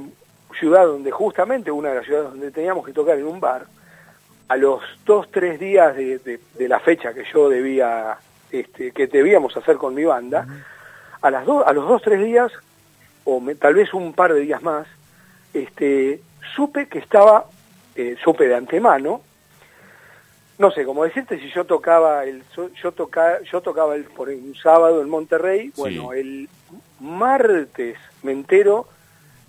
[0.61, 3.65] ciudad donde justamente una de las ciudades donde teníamos que tocar en un bar,
[4.49, 8.19] a los dos, tres días de, de- de la fecha que yo debía,
[8.53, 10.47] este, que debíamos hacer con mi banda,
[11.23, 12.53] a, las dos, a los dos, tres días,
[13.25, 14.87] o me- tal vez un par de días más,
[15.55, 16.21] este,
[16.57, 17.47] supe que estaba,
[17.97, 19.23] eh, supe de antemano,
[20.59, 22.43] no sé, como decirte, si yo tocaba el,
[22.83, 26.49] yo toca, yo tocaba el, por un sábado en Monterrey, bueno, el
[26.99, 28.89] martes me entero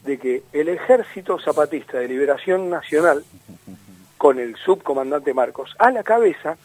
[0.03, 3.23] de que el Ejército Zapatista de Liberación Nacional,
[4.17, 6.57] con el subcomandante Marcos a la cabeza,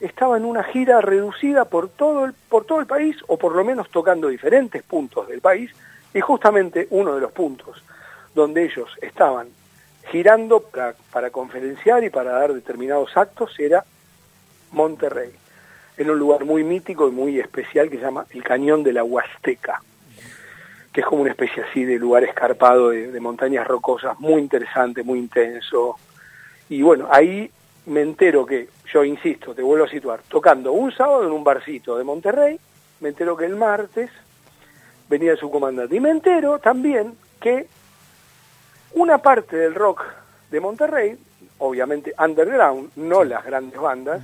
[0.00, 3.64] estaba en una gira reducida por todo el, por todo el país, o por lo
[3.64, 5.70] menos tocando diferentes puntos del país,
[6.12, 7.82] y justamente uno de los puntos
[8.34, 9.48] donde ellos estaban
[10.10, 10.60] girando
[11.12, 13.84] para, conferenciar y para dar determinados actos era
[14.72, 15.30] Monterrey,
[15.96, 19.04] en un lugar muy mítico y muy especial que se llama el Cañón de la
[19.04, 19.82] Huasteca,
[20.92, 25.02] que es como una especie así de lugar escarpado de, de montañas rocosas, muy interesante,
[25.02, 25.96] muy intenso.
[26.68, 27.50] Y bueno, ahí
[27.86, 31.96] me entero que, yo insisto, te vuelvo a situar, tocando un sábado en un barcito
[31.96, 32.58] de Monterrey,
[33.00, 34.10] me entero que el martes
[35.08, 35.96] venía su comandante.
[35.96, 37.66] Y me entero también que
[38.94, 40.02] una parte del rock
[40.50, 41.16] de Monterrey,
[41.58, 44.20] obviamente underground, no las grandes bandas,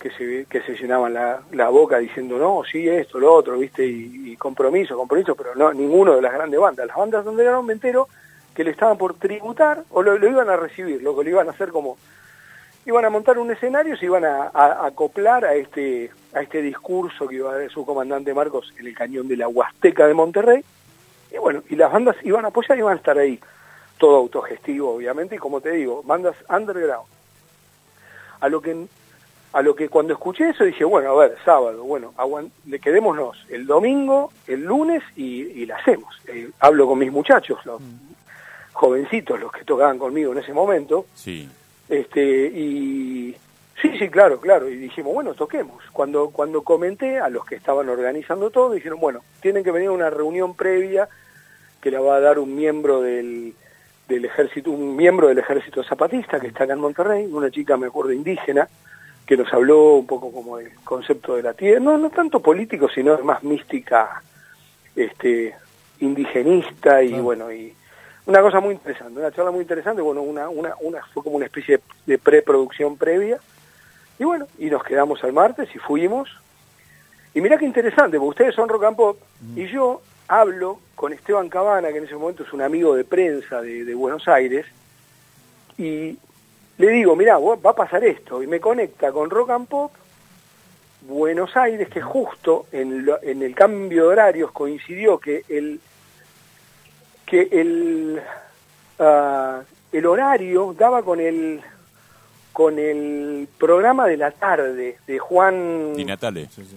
[0.00, 3.84] que se, que se llenaban la, la boca diciendo, no, sí, esto, lo otro, viste,
[3.84, 6.86] y, y compromiso, compromiso, pero no, ninguno de las grandes bandas.
[6.86, 8.08] Las bandas underground me entero
[8.54, 11.48] que le estaban por tributar o lo, lo iban a recibir, lo que lo iban
[11.48, 11.96] a hacer como
[12.86, 16.62] iban a montar un escenario, se iban a, a- a acoplar a este a este
[16.62, 20.14] discurso que iba a dar su comandante Marcos en el cañón de la Huasteca de
[20.14, 20.64] Monterrey.
[21.32, 23.38] Y bueno, y las bandas iban a apoyar y iban a estar ahí.
[23.98, 27.06] Todo autogestivo, obviamente, y como te digo, bandas underground.
[28.40, 28.86] A lo que
[29.52, 32.12] a lo que cuando escuché eso dije, bueno, a ver, sábado, bueno,
[32.66, 36.14] le quedémonos el domingo, el lunes y, y la hacemos.
[36.28, 37.80] Eh, hablo con mis muchachos, los
[38.74, 41.48] jovencitos, los que tocaban conmigo en ese momento, Sí.
[41.88, 43.34] este, y
[43.80, 45.82] sí, sí, claro, claro, y dijimos, bueno, toquemos.
[45.92, 49.92] Cuando, cuando comenté a los que estaban organizando todo, dijeron, bueno, tienen que venir a
[49.92, 51.08] una reunión previa
[51.80, 53.54] que la va a dar un miembro del,
[54.08, 57.88] del ejército, un miembro del ejército zapatista que está acá en Monterrey, una chica, me
[57.88, 58.66] acuerdo, indígena,
[59.26, 62.88] que nos habló un poco como del concepto de la tierra, no, no tanto político,
[62.88, 64.22] sino más mística,
[64.96, 65.54] este,
[66.00, 67.22] indigenista y Claro.
[67.22, 67.74] bueno, y
[68.24, 71.44] una cosa muy interesante, una charla muy interesante, bueno, una, una, una fue como una
[71.44, 73.38] especie de, de preproducción previa,
[74.18, 76.30] y bueno, y nos quedamos al martes y fuimos,
[77.34, 79.18] y mirá qué interesante, porque ustedes son rock and pop,
[79.54, 83.60] y yo hablo con Esteban Cabana, que en ese momento es un amigo de prensa
[83.62, 84.66] de, Buenos Aires,
[85.78, 86.16] y
[86.78, 89.92] le digo, mirá, va a pasar esto, y me conecta con rock and pop,
[91.02, 95.80] Buenos Aires, que justo en, lo- en el cambio de horarios coincidió que el
[97.24, 98.20] que el
[98.98, 99.60] ah,
[99.92, 101.60] el horario daba con el
[102.52, 106.48] con el programa de la tarde de Juan Di Natale.
[106.50, 106.76] Sí, sí.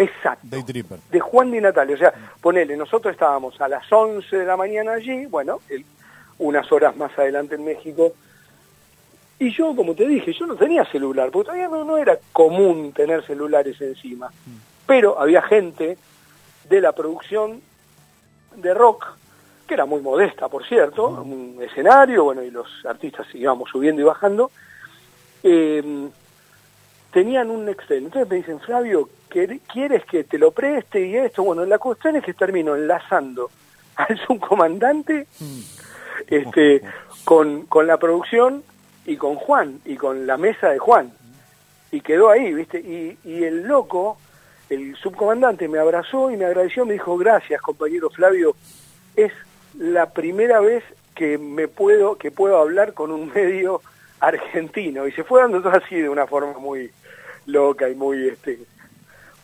[0.00, 0.98] Exacto Day Tripper.
[1.10, 1.94] de Juan Di Natale.
[1.94, 5.84] O sea, ponele, nosotros estábamos a las 11 de la mañana allí, bueno, el-
[6.38, 8.12] unas horas más adelante en México.
[9.38, 12.92] Y yo, como te dije, yo no tenía celular, porque todavía no, no era común
[12.92, 14.30] tener celulares encima.
[14.86, 15.96] Pero había gente
[16.68, 17.60] de la producción
[18.56, 19.06] de rock,
[19.66, 24.04] que era muy modesta, por cierto, un escenario, bueno, y los artistas íbamos subiendo y
[24.04, 24.50] bajando,
[25.42, 26.08] eh,
[27.12, 28.04] tenían un Excel.
[28.04, 31.42] Entonces me dicen, Flavio, ¿quer- ¿quieres que te lo preste y esto?
[31.42, 33.50] Bueno, la cuestión es que termino enlazando
[33.96, 35.26] al subcomandante
[36.28, 36.82] este,
[37.24, 38.62] con, con la producción
[39.06, 41.12] y con Juan, y con la mesa de Juan.
[41.92, 42.78] Y quedó ahí, ¿viste?
[42.78, 44.18] Y, y el loco,
[44.68, 48.54] el subcomandante, me abrazó y me agradeció, me dijo, gracias, compañero Flavio,
[49.16, 49.32] es
[49.78, 53.80] la primera vez que me puedo, que puedo hablar con un medio
[54.20, 55.06] argentino.
[55.08, 56.90] Y se fue dando todo así de una forma muy
[57.50, 58.60] loca y muy, este,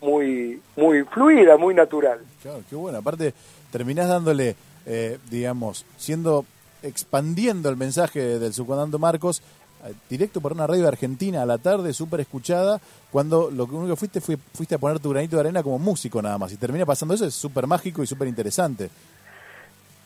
[0.00, 2.20] muy, muy fluida, muy natural.
[2.42, 2.98] Claro, qué bueno.
[2.98, 3.34] Aparte,
[3.70, 6.44] terminás dándole, eh, digamos, siendo,
[6.82, 9.42] expandiendo el mensaje del subcomandante Marcos
[9.84, 13.94] eh, directo por una radio argentina a la tarde, súper escuchada, cuando lo que único
[13.94, 16.52] que fuiste fue, fuiste a poner tu granito de arena como músico nada más.
[16.52, 18.90] Y termina pasando eso, es súper mágico y súper interesante.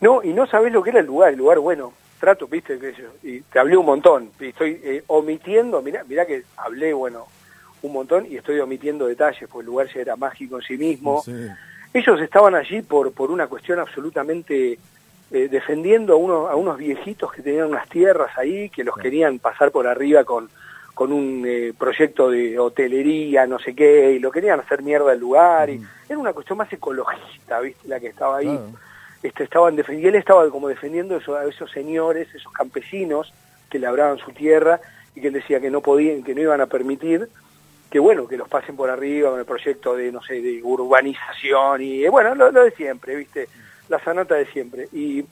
[0.01, 2.95] No, y no sabés lo que era el lugar, el lugar, bueno, trato, viste, que
[2.95, 7.27] yo, y te hablé un montón, y estoy eh, omitiendo, mirá, mirá que hablé, bueno,
[7.83, 11.23] un montón y estoy omitiendo detalles, porque el lugar ya era mágico en sí mismo.
[11.23, 11.33] Sí.
[11.93, 14.79] Ellos estaban allí por, por una cuestión absolutamente
[15.33, 19.39] eh, defendiendo a, uno, a unos viejitos que tenían unas tierras ahí, que los querían
[19.39, 20.49] pasar por arriba con,
[20.95, 25.21] con un eh, proyecto de hotelería, no sé qué, y lo querían hacer mierda el
[25.21, 27.89] lugar, y era una cuestión más ecologista, ¿viste?
[27.89, 28.47] La que estaba ahí.
[28.47, 28.73] Claro.
[29.23, 33.33] Este, estaban y él estaba como defendiendo eso, a esos señores, esos campesinos
[33.69, 34.81] que labraban su tierra
[35.15, 37.29] y que él decía que no podían, que no iban a permitir
[37.91, 41.83] que bueno, que los pasen por arriba con el proyecto de, no sé, de urbanización
[41.83, 43.49] y eh, bueno, lo, lo de siempre, viste,
[43.89, 44.89] la sanata de siempre.
[44.93, 45.25] Y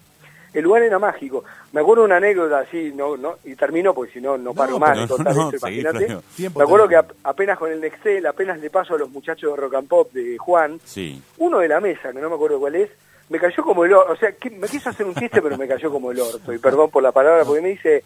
[0.54, 1.44] el lugar era mágico.
[1.72, 4.78] Me acuerdo una anécdota así, no, no, y termino porque si no, no paro No,
[4.80, 6.16] más no, esto, imagínate.
[6.54, 9.74] Me acuerdo que apenas con el Nextel, apenas le paso a los muchachos de Rock
[9.74, 11.22] and Pop de Juan, Sí.
[11.36, 12.90] uno de la mesa, que no me acuerdo cuál es,
[13.28, 15.68] me cayó como el orto, o sea, que- me quiso hacer un chiste, pero me
[15.68, 18.02] cayó como el orto, y perdón por la palabra, porque me dice,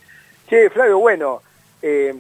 [0.49, 1.41] che, Flavio, bueno,
[1.81, 2.13] eh,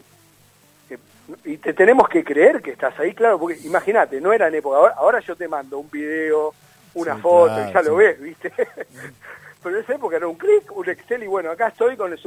[1.44, 4.76] y te tenemos que creer que estás ahí, claro, porque imagínate, no era en época,
[4.76, 6.52] ahora, ahora yo te mando un video,
[6.94, 8.52] una Sí, foto, claro, y ya lo ves, ¿viste?
[9.62, 12.18] pero en esa época era un clic, un Excel, y bueno, acá estoy con el,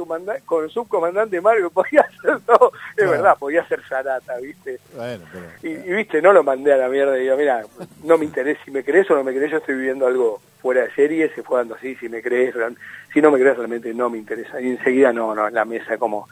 [0.46, 3.10] con el subcomandante Mario, podía ser todo, es Claro.
[3.10, 4.78] verdad, podía ser Zarata, ¿viste?
[4.94, 5.44] Bueno, pero...
[5.62, 7.62] Y, y, viste, no lo mandé a la mierda y digo, mira,
[8.04, 10.82] no me interesa, si me crees o no me crees, yo estoy viviendo algo fuera
[10.82, 12.54] de serie, se fue dando así, si me crees,
[13.12, 14.60] si no me crees realmente no me interesa.
[14.60, 16.28] Y enseguida no, no, en la mesa como.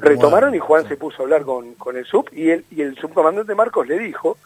[0.00, 2.96] Retomaron y Juan se puso a hablar con, con el sub y el, y el
[2.96, 4.36] subcomandante Marcos le dijo,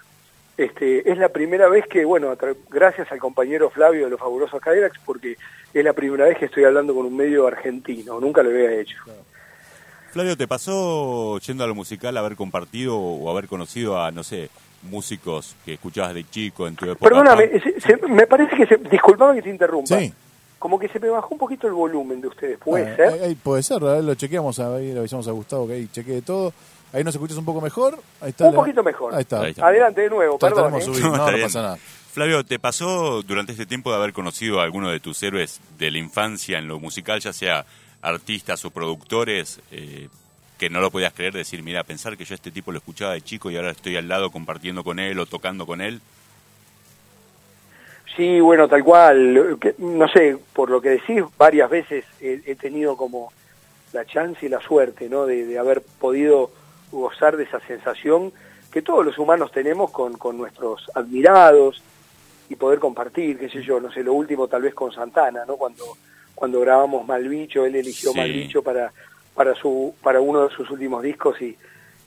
[0.57, 2.37] este, es la primera vez que, bueno,
[2.71, 5.37] gracias al compañero Flavio de los fabulosos Cadillacs, porque
[5.73, 8.97] es la primera vez que estoy hablando con un medio argentino, nunca lo había hecho.
[10.11, 14.49] Flavio, ¿te pasó yendo a lo musical haber compartido o haber conocido a, no sé,
[14.83, 17.09] músicos que escuchabas de chico en tu época?
[17.11, 17.63] Perdóname, punk?
[17.63, 19.99] se- se- me parece que se, disculpame que te interrumpa.
[19.99, 20.13] Sí.
[20.59, 23.09] Como que se me bajó un poquito el volumen de ustedes, ¿puede ser?
[23.13, 25.89] ahí- ahí puede ser, a ver, lo chequeamos, ahí le avisamos a Gustavo que ahí
[25.93, 26.53] chequee todo.
[26.93, 27.99] Ahí nos escuchas un poco mejor.
[28.21, 29.15] Ahí está Un la- poquito mejor.
[29.15, 29.43] Ahí está.
[29.43, 29.67] Ahí está.
[29.67, 30.73] Adelante de nuevo, perdón.
[30.75, 30.79] ¿eh?
[30.79, 31.79] de subir, No, no, está pasa nada.
[32.13, 35.91] Flavio, ¿te pasó durante este tiempo de haber conocido a alguno de tus héroes de
[35.91, 37.65] la infancia en lo musical, ya sea
[38.03, 40.09] artistas o productores, eh,
[40.59, 43.13] que no lo podías creer, decir, mira, pensar que yo a este tipo lo escuchaba
[43.13, 46.01] de chico y ahora estoy al lado compartiendo con él o tocando con él?
[48.19, 49.59] Sí, bueno, tal cual.
[49.79, 53.33] no sé, por lo que decís, varias veces he, tenido como
[53.93, 55.25] la chance y la suerte, ¿no?
[55.25, 56.51] De, haber podido
[56.91, 58.33] gozar de esa sensación
[58.73, 61.81] que todos los humanos tenemos con, con nuestros admirados
[62.49, 65.57] y poder compartir, qué sé yo, no sé, lo último tal vez con Santana, ¿no?
[65.57, 65.85] Cuando,
[66.35, 68.93] cuando grabamos Malbicho, él eligió Malbicho para,
[69.33, 71.57] para, su, para uno de sus últimos discos y,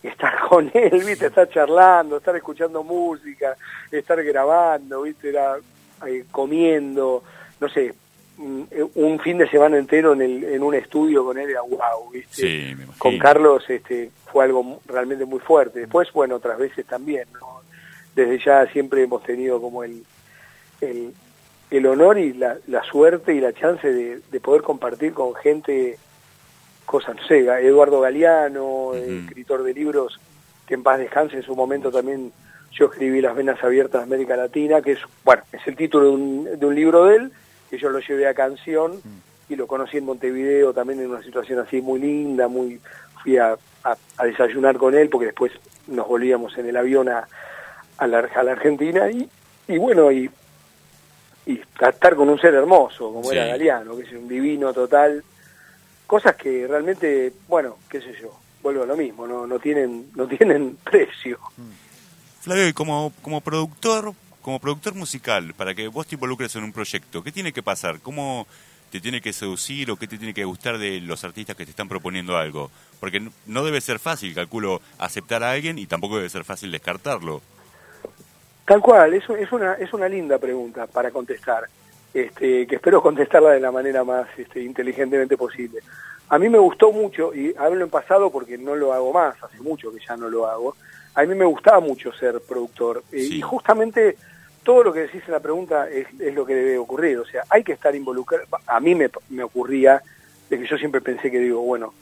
[0.04, 1.28] estar con él, ¿viste?
[1.28, 3.56] Estar charlando, estar escuchando música,
[3.90, 5.30] estar grabando, ¿viste?
[5.30, 5.56] Era
[6.08, 7.24] eh, comiendo,
[7.60, 7.94] no sé,
[8.38, 8.62] mm,
[8.96, 12.76] un fin de semana entero en, el, en un estudio con él era wow, ¿viste?
[12.98, 15.82] con Carlos este, fue algo realmente muy fuerte.
[15.82, 17.62] Después, bueno, otras veces también, ¿no?
[18.16, 20.04] Desde ya siempre hemos tenido como el,
[20.82, 21.14] el,
[21.70, 25.98] el honor y la, la, suerte y la chance de, de, poder compartir con gente
[26.86, 30.20] cosas, no sé, Eduardo Galeano, escritor de libros,
[30.68, 32.34] que en paz descanse en su momento también
[32.72, 36.12] yo escribí Las Venas Abiertas de América Latina, que es, bueno, es el título de
[36.12, 37.32] un, de un libro de él,
[37.70, 39.02] que yo lo llevé a canción
[39.50, 42.80] y lo conocí en Montevideo también en una situación así muy linda, muy
[43.22, 45.52] fui a, a, desayunar con él porque después
[45.88, 47.28] nos volvíamos en el avión a,
[47.98, 49.30] a, la, a la Argentina y,
[49.68, 50.30] y bueno, y,
[51.46, 55.24] y estar con un ser hermoso como era Galeano, que es un divino total,
[56.08, 60.28] cosas que realmente, bueno, qué sé yo, vuelvo a lo mismo, no, no tienen, no
[60.28, 61.40] tienen precio.
[61.58, 61.91] Mm.
[62.42, 67.24] Flavio, como, como productor, como productor musical, para que vos te involucres en un proyecto,
[67.24, 68.00] ¿qué tiene que pasar?
[68.00, 68.48] ¿Cómo
[68.92, 71.70] te tiene que seducir o qué te tiene que gustar de los artistas que te
[71.70, 72.72] están proponiendo algo?
[73.00, 77.42] Porque no debe ser fácil, calculo, aceptar a alguien y tampoco debe ser fácil descartarlo.
[78.66, 81.66] Tal cual, es, es, una, es una linda pregunta para contestar,
[82.12, 85.82] este, que espero contestarla de la manera más este, inteligentemente posible.
[86.30, 89.60] A mí me gustó mucho, y hablo en pasado porque no lo hago más, hace
[89.62, 90.76] mucho que ya no lo hago,
[91.14, 93.04] a mí me gustaba mucho ser productor.
[93.12, 94.18] Eh, y justamente
[94.64, 97.18] todo lo que decís en la pregunta es, lo que debe ocurrir.
[97.20, 98.46] O sea, hay que estar involucrado.
[98.68, 100.02] A mí me, me ocurría
[100.50, 101.94] de que yo siempre pensé que digo, bueno,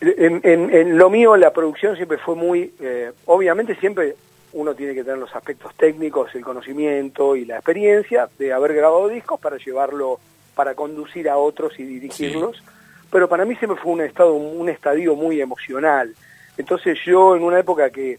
[0.00, 4.16] en, en, lo mío la producción siempre fue muy, eh, obviamente siempre
[4.52, 9.08] uno tiene que tener los aspectos técnicos, el conocimiento y la experiencia de haber grabado
[9.08, 10.18] discos para llevarlo,
[10.54, 12.62] para conducir a otros y dirigirlos.
[13.10, 16.14] Pero para mí siempre fue un estado, un estadio muy emocional.
[16.56, 18.18] Entonces yo en una época que,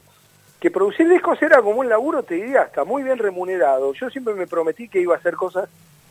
[0.59, 3.93] que producir discos era como un laburo, te diría, hasta muy bien remunerado.
[3.93, 5.69] Yo siempre me prometí que iba a hacer cosas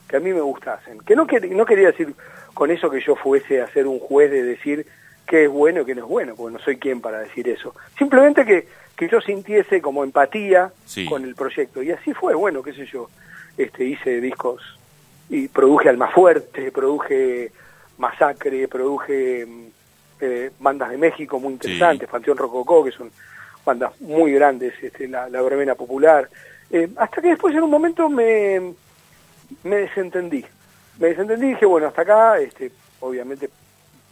[0.08, 1.00] que a mí me gustasen.
[1.00, 2.14] Que no, que, no quería decir
[2.54, 4.86] con eso que yo fuese a ser un juez de decir
[5.26, 7.74] qué es bueno y qué no es bueno, porque no soy quien para decir eso.
[7.98, 10.70] Simplemente que, que yo sintiese como empatía
[11.08, 11.82] con el proyecto.
[11.82, 13.08] Y así fue, bueno, qué sé yo,
[13.56, 14.62] este, hice discos
[15.28, 17.52] y produje Alma Fuerte, produje
[17.96, 19.46] Masacre, produje
[20.22, 23.10] este, bandas de México muy interesantes, Panteón Rococó, que son
[23.64, 26.28] bandas muy grandes, este, la, la verbena popular,
[26.70, 28.72] eh, hasta que después en un momento me,
[29.64, 30.44] me desentendí.
[31.00, 32.70] Me desentendí y dije, bueno, hasta acá, este,
[33.00, 33.50] obviamente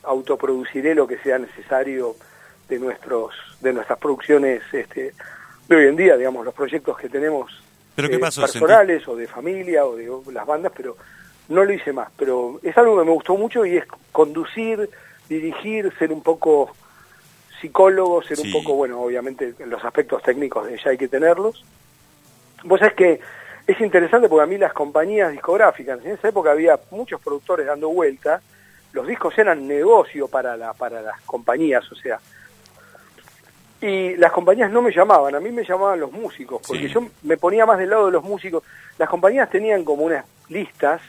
[0.02, 2.16] autoproduciré lo que sea necesario
[2.68, 5.12] de nuestros de nuestras producciones este,
[5.68, 7.62] de hoy en día, digamos, los proyectos que tenemos
[7.94, 10.96] ¿Pero qué eh, personales o de familia o de las bandas, pero
[11.50, 12.08] no lo hice más.
[12.16, 14.88] Pero es algo que me gustó mucho y es conducir,
[15.30, 16.74] dirigir, ser un poco
[17.60, 21.64] psicólogo, ser un poco, bueno, obviamente los aspectos técnicos de ya hay que tenerlos.
[22.64, 23.20] Vos sabés que
[23.66, 27.88] es interesante porque a mí las compañías discográficas, en esa época había muchos productores dando
[27.90, 28.42] vuelta,
[28.92, 32.18] los discos eran negocio para, la, para las compañías, o sea,
[33.80, 37.36] y las compañías no me llamaban, a mí me llamaban los músicos, porque yo me
[37.36, 38.62] ponía más del lado de los músicos.
[38.98, 41.00] Las compañías tenían como unas listas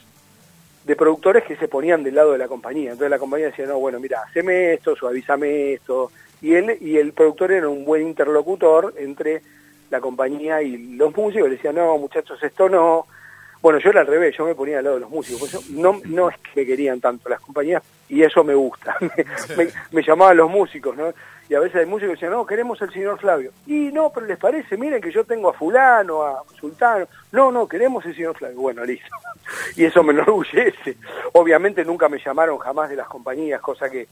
[0.84, 2.92] de productores que se ponían del lado de la compañía.
[2.92, 6.12] Entonces la compañía decía, no, bueno, mira, haceme esto, suavízame esto.
[6.42, 9.42] Y él y el productor era un buen interlocutor entre
[9.90, 11.50] la compañía y los músicos.
[11.50, 13.06] Le decía, no, muchachos, esto no.
[13.62, 15.70] Bueno, yo era al revés, yo me ponía al lado de los músicos.
[15.70, 18.98] no, no es que querían tanto las compañías y eso me gusta.
[19.58, 21.14] me, me llamaban los músicos, ¿no?
[21.52, 23.52] Y a veces hay músicos que dicen, no, queremos el señor Flavio.
[23.68, 27.10] Y no, pero les parece, miren que yo tengo a fulano, a sultano.
[27.34, 28.58] No, no, queremos el señor Flavio.
[28.58, 29.10] Bueno, listo.
[29.76, 30.96] y eso me enorgullece.
[31.34, 34.08] Obviamente nunca me llamaron jamás de las compañías, cosa que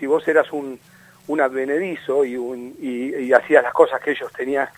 [0.00, 0.80] si vos eras un,
[1.28, 4.68] un advenedizo y, un, y, hacías las cosas que ellos tenían,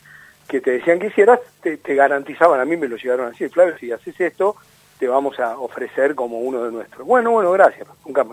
[0.47, 3.91] que te decían que hicieras, te, garantizaban, a mí me lo llegaron a Flavio, si
[3.91, 4.57] haces esto,
[4.99, 7.07] te vamos a ofrecer como uno de nuestros.
[7.07, 7.89] Bueno, bueno, gracias.
[8.05, 8.27] Nunca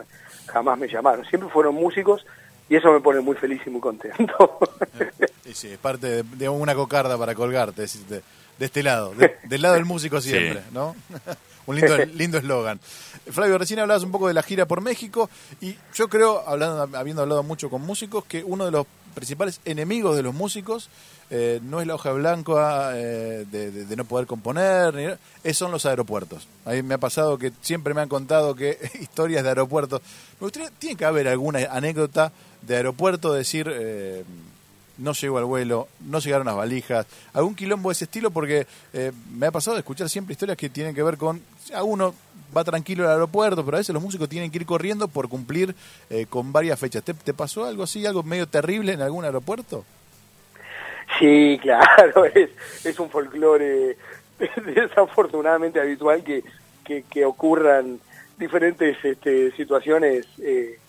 [0.48, 1.24] jamás me llamaron.
[1.24, 2.26] Siempre fueron músicos
[2.70, 4.60] y eso me pone muy feliz y muy contento.
[5.44, 8.22] Sí, sí, es parte de, de una cocarda para colgarte, es de,
[8.60, 10.68] de este lado, de- del lado del músico siempre, Sí.
[10.72, 10.96] ¿no?
[11.66, 12.80] Un lindo lindo eslogan.
[13.32, 15.28] Flavio, recién hablabas un poco de la gira por México
[15.60, 20.16] y yo creo, hablando, habiendo hablado mucho con músicos, que uno de los principales enemigos
[20.16, 20.90] de los músicos
[21.32, 25.08] eh, no es la hoja blanca eh, de, de- de no poder componer, ni-
[25.44, 26.48] es- son los aeropuertos.
[26.66, 30.02] A mí me ha pasado que siempre me han contado que historias de aeropuertos.
[30.40, 32.32] Me gustaría, tiene que haber alguna anécdota
[32.62, 34.24] de aeropuerto, decir, eh,
[34.98, 39.12] no llegó al vuelo, no llegaron las valijas, algún quilombo de ese estilo, porque eh,
[39.32, 41.42] me ha pasado de escuchar siempre historias que tienen que ver con,
[41.74, 42.14] a uno
[42.56, 45.76] va tranquilo al aeropuerto, pero a veces los músicos tienen que ir corriendo por cumplir
[46.10, 47.04] eh, con varias fechas.
[47.04, 49.86] ¿Te, te pasó algo así, algo medio terrible en algún aeropuerto?
[51.18, 52.50] Sí, claro, es,
[52.84, 53.98] es un folclore
[54.76, 56.44] desafortunadamente habitual que,
[56.84, 58.00] que, que ocurran
[58.38, 60.80] diferentes este, situaciones eh,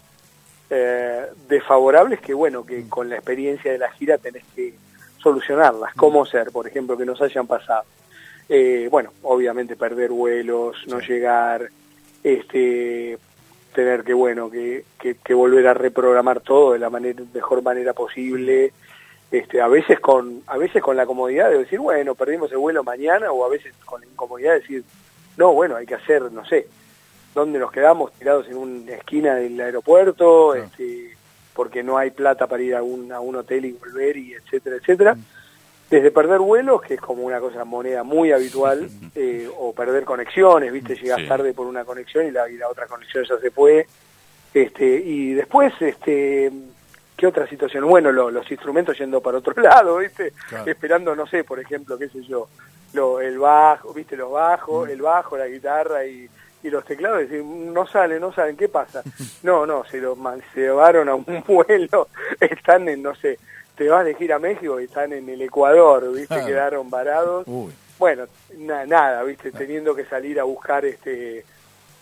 [0.71, 4.75] eh, desfavorables que, bueno, que con la experiencia de la gira tenés que
[5.19, 5.95] solucionarlas.
[5.95, 7.85] ¿Cómo ser, por ejemplo, que nos hayan pasado?
[8.49, 11.69] Eh, bueno, obviamente perder vuelos, no llegar,
[12.23, 13.19] este
[13.75, 17.93] tener que bueno que, que, que volver a reprogramar todo de la manera, mejor manera
[17.93, 18.73] posible.
[19.31, 22.83] Este, a veces con a veces con la comodidad de decir bueno perdimos el vuelo
[22.83, 24.85] mañana o a veces con la incomodidad de decir
[25.37, 26.67] no bueno hay que hacer no sé
[27.35, 30.67] dónde nos quedamos tirados en una esquina del aeropuerto Claro.
[30.67, 31.17] este,
[31.55, 34.77] porque no hay plata para ir a un, a un hotel y volver y etcétera
[34.77, 35.17] etcétera
[35.91, 40.73] desde perder vuelos que es como una cosa moneda muy habitual eh, o perder conexiones
[40.73, 41.29] viste llegas Sí.
[41.29, 43.87] tarde por una conexión y la, y la otra conexión ya se fue
[44.55, 46.51] este y después este
[47.17, 50.71] qué otra situación bueno lo- los instrumentos yendo para otro lado viste Claro.
[50.71, 52.49] esperando no sé por ejemplo qué sé yo
[52.95, 54.93] lo, el bajo viste los bajos Mm.
[54.93, 56.29] el bajo la guitarra y,
[56.63, 59.03] y los teclados decir, no salen no salen qué pasa
[59.43, 60.17] no no se lo
[60.55, 62.09] se llevaron a un vuelo
[62.41, 63.39] están en no sé
[63.77, 67.45] te vas de gira a México y están en el Ecuador viste quedaron varados.
[67.47, 68.27] Uy, bueno,
[68.59, 71.45] na- nada, viste, teniendo que salir a buscar este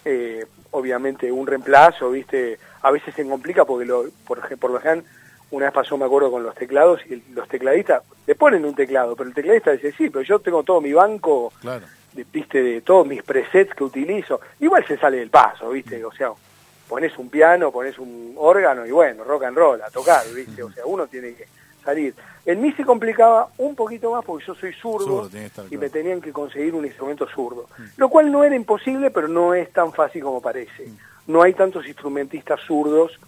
[0.04, 5.04] eh, obviamente un reemplazo, viste, a veces se complica porque lo, por, por lo general,
[5.50, 9.16] una vez pasó, me acuerdo, con los teclados y los tecladistas le ponen un teclado,
[9.16, 11.86] pero el tecladista dice, sí, pero yo tengo todo mi banco, claro.
[12.12, 16.12] de, viste, de todos mis presets que utilizo, igual se sale del paso, viste, o
[16.12, 16.30] sea,
[16.88, 20.70] pones un piano, pones un órgano y bueno, rock and roll, a tocar, viste, o
[20.70, 21.46] sea, uno tiene que
[21.82, 22.14] salir.
[22.44, 25.68] En mí se complicaba un poquito más porque yo soy zurdo, y claro.
[25.70, 29.72] me tenían que conseguir un instrumento zurdo, lo cual no era imposible, pero no es
[29.72, 30.90] tan fácil como parece.
[31.26, 33.18] No hay tantos instrumentistas zurdos,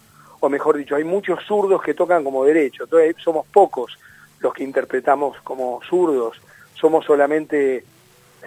[0.40, 3.98] o mejor dicho, hay muchos zurdos que tocan como derecho, entonces somos pocos
[4.40, 6.40] los que interpretamos como zurdos,
[6.74, 7.84] somos solamente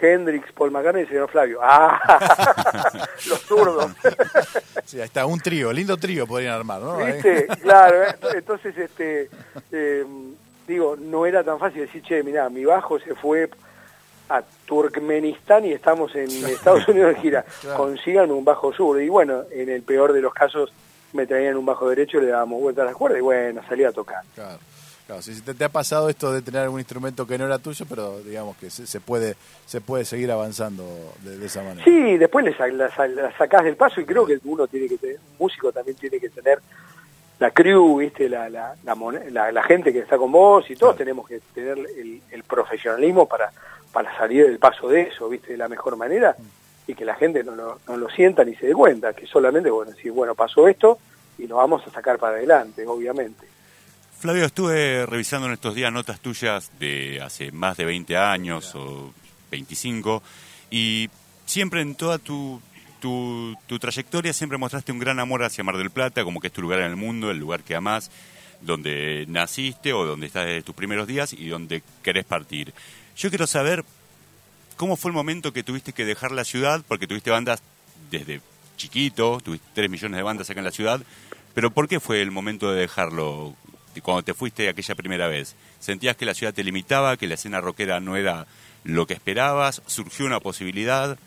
[0.01, 1.59] Hendrix, Paul McCartney y el señor Flavio.
[1.61, 1.99] ¡Ah!
[3.29, 3.91] los zurdos.
[4.85, 6.97] Sí, ahí está, un trío, lindo trío podrían armar, ¿no?
[6.97, 7.47] ¿Viste?
[7.61, 8.15] Claro, ¿eh?
[8.35, 9.29] entonces, este,
[9.71, 10.03] eh,
[10.67, 13.49] digo, no era tan fácil decir, che, mirá, mi bajo se fue
[14.29, 17.77] a Turkmenistán y estamos en Estados Unidos de gira, Claro.
[17.77, 18.99] consigan un bajo sur.
[18.99, 20.73] Y bueno, en el peor de los casos
[21.13, 23.91] me traían un bajo derecho, le dábamos vuelta a las cuerdas y bueno, salía a
[23.91, 24.21] tocar.
[24.35, 24.59] Claro.
[25.05, 27.85] Claro, si te, te ha pasado esto de tener algún instrumento que no era tuyo,
[27.89, 29.35] pero digamos que se, se puede
[29.65, 30.85] se puede seguir avanzando
[31.23, 31.83] de, de esa manera.
[31.83, 34.87] Sí, después le sa- la, sa- la sacás del paso y creo que uno tiene
[34.87, 36.59] que tener, un músico también tiene que tener
[37.37, 38.95] la crew, viste, la, la, la,
[39.29, 40.97] la- la gente que está con vos y todos Claro.
[40.99, 43.51] tenemos que tener el, el profesionalismo para,
[43.91, 46.33] para salir del paso de eso, viste, de la mejor manera
[46.87, 49.69] y que la gente no lo, no lo sienta ni se dé cuenta, que solamente,
[49.69, 50.99] bueno, decir, bueno, pasó esto
[51.37, 53.47] y lo vamos a sacar para adelante, obviamente.
[54.19, 59.13] Flavio, estuve revisando en estos días notas tuyas de hace más de 20 años o
[59.51, 60.23] 25
[60.71, 61.09] y
[61.45, 62.61] siempre en toda tu,
[63.01, 66.53] tu, tu trayectoria siempre mostraste un gran amor hacia Mar del Plata, como que es
[66.53, 68.11] tu lugar en el mundo, el lugar que amás,
[68.61, 72.73] donde naciste o donde estás desde tus primeros días y donde querés partir.
[73.17, 73.83] Yo quiero saber
[74.83, 77.63] cómo fue el momento que tuviste que dejar la ciudad, porque tuviste bandas
[78.11, 78.41] desde
[78.75, 80.99] chiquito, tuviste 3 millones de bandas acá en la ciudad,
[81.53, 83.53] pero ¿por qué fue el momento de dejarlo
[83.95, 85.55] de cuando te fuiste aquella primera vez?
[85.79, 88.45] ¿Sentías que la ciudad te limitaba, que la escena rockera no era
[88.83, 89.81] lo que esperabas?
[89.85, 91.17] ¿Surgió una posibilidad?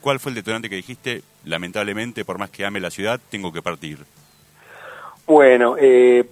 [0.00, 3.60] ¿Cuál fue el detonante que dijiste, lamentablemente, por más que ame la ciudad, tengo que
[3.60, 3.98] partir?
[5.26, 6.24] Bueno, eh,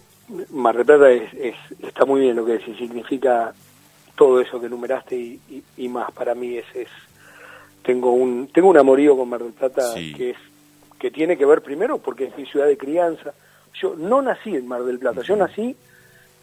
[0.50, 3.52] Mar es, es- está muy bien lo que significa
[4.20, 6.88] todo eso que numeraste y, y- y más para mí es, es
[7.82, 10.12] tengo un tengo un amorío con Mar del Plata Sí.
[10.14, 10.36] que es
[10.98, 13.32] que tiene que ver primero porque es mi ciudad de crianza.
[13.72, 15.74] Yo no nací en Mar del Plata, yo nací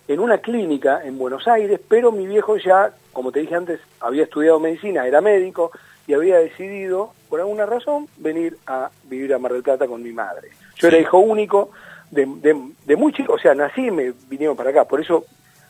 [0.07, 4.23] en una clínica en Buenos Aires, pero mi viejo ya, como te dije antes, había
[4.23, 5.69] estudiado medicina, era médico
[6.07, 10.11] y había decidido, por alguna razón, venir a vivir a Mar del Plata con mi
[10.13, 10.49] madre.
[10.78, 11.69] Yo era hijo único,
[12.09, 15.25] de, de, de muy chico, o sea, nací y me vinieron para acá, por eso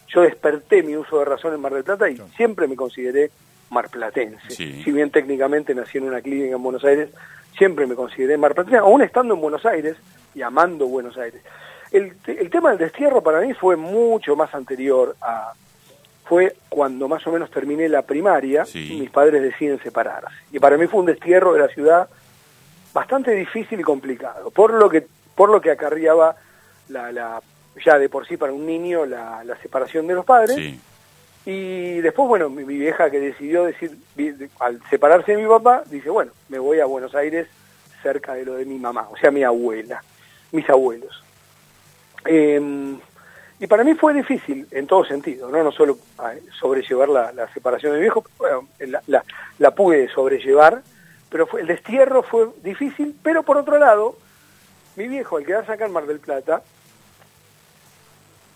[0.07, 3.29] yo desperté mi uso de razón en Mar del Plata y siempre me consideré
[3.69, 4.49] marplatense.
[4.49, 4.81] Sí.
[4.83, 7.09] Si bien técnicamente nací en una clínica en Buenos Aires,
[7.57, 9.97] siempre me consideré marplatense, aún estando en Buenos Aires
[10.33, 11.41] y amando Buenos Aires.
[11.91, 15.53] El, el tema del destierro para mí fue mucho más anterior a...
[16.25, 18.97] Fue cuando más o menos terminé la primaria, Sí.
[18.99, 20.27] mis padres deciden separarse.
[20.51, 22.09] Y para mí fue un destierro de la ciudad
[22.93, 26.35] bastante difícil y complicado, por lo que, por lo que acarreaba
[26.89, 27.41] la, la,
[27.83, 30.55] ya de por sí para un niño la, la separación de los padres.
[30.55, 30.79] Sí.
[31.45, 33.97] Y después, bueno, mi, mi vieja que decidió decir,
[34.59, 37.47] al separarse de mi papá, dice, bueno, me voy a Buenos Aires
[38.03, 40.03] cerca de lo de mi mamá, o sea, mi abuela,
[40.51, 41.23] mis abuelos.
[42.25, 42.97] Eh,
[43.59, 47.51] y para mí fue difícil en todo sentido, no, no solo ah, sobrellevar la, la
[47.53, 49.23] separación de mi viejo, bueno, la, la,
[49.57, 50.81] la pude sobrellevar,
[51.29, 54.17] pero fue, el destierro fue difícil, pero por otro lado,
[54.95, 56.61] mi viejo, al quedarse acá en Mar del Plata,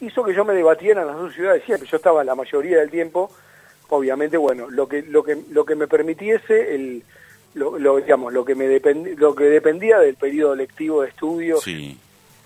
[0.02, 1.88] hizo que yo me debatiera en las dos ciudades siempre.
[1.90, 3.32] Yo estaba la mayoría del tiempo,
[3.90, 7.04] obviamente, bueno, lo que lo que lo que me permitiese el
[7.54, 11.62] lo, lo, digamos lo que me dependi- lo que dependía del periodo lectivo de estudios
[11.62, 11.98] Sí.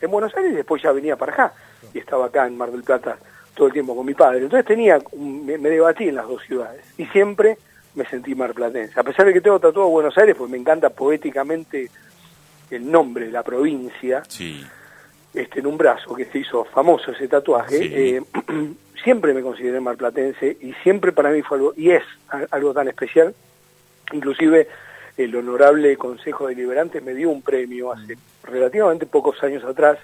[0.01, 1.53] en Buenos Aires y después ya venía para acá
[1.93, 3.18] y estaba acá en Mar del Plata
[3.53, 4.39] todo el tiempo con mi padre.
[4.39, 7.58] Entonces tenía me, me debatí en las dos ciudades y siempre
[7.93, 8.99] me sentí marplatense.
[8.99, 11.89] A pesar de que tengo tatuado Buenos Aires, pues me encanta poéticamente
[12.72, 14.66] el nombre de la provincia Sí.
[15.36, 17.92] Este, en un brazo que se hizo famoso ese tatuaje, Sí.
[17.94, 18.22] eh,
[19.04, 22.04] siempre me consideré marplatense y siempre para mí fue algo, y es
[22.52, 23.34] algo tan especial,
[24.14, 24.68] inclusive
[25.18, 29.98] el honorable Consejo Deliberante me dio un premio hace relativamente pocos años atrás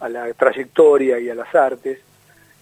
[0.00, 1.98] a la trayectoria y a las artes,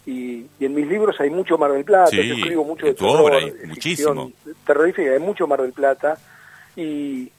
[0.05, 2.95] y, y en mis libros hay mucho Mar del Plata, Sí, yo escribo mucho de
[2.95, 4.33] tu terror, obra hay muchísimo.
[4.67, 6.19] terrorífica, hay mucho Mar del Plata,
[6.77, 7.31] y,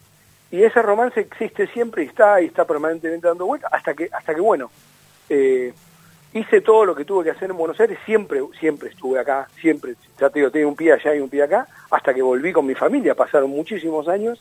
[0.54, 4.36] y ese romance existe siempre y está y está permanentemente dando vueltas hasta que hasta
[4.36, 4.70] que bueno
[5.30, 5.74] eh,
[6.34, 9.96] hice todo lo que tuve que hacer en Buenos Aires siempre siempre estuve acá siempre
[10.20, 12.68] ya te digo tenía un pie allá y un pie acá hasta que volví con
[12.68, 14.40] mi familia pasaron muchísimos años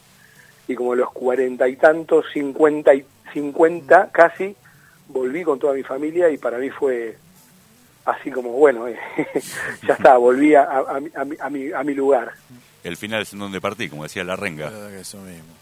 [0.69, 4.55] y como a los cuarenta y tantos cincuenta y cincuenta casi
[5.09, 7.17] volví con toda mi familia y para mí fue
[8.05, 8.99] así como bueno eh,
[9.89, 12.33] ya está volví a, a, a mi- a mi, a, mi, a mi lugar
[12.85, 14.69] El final es en donde partí, como decía la renga.
[15.01, 15.55] Eso mismo.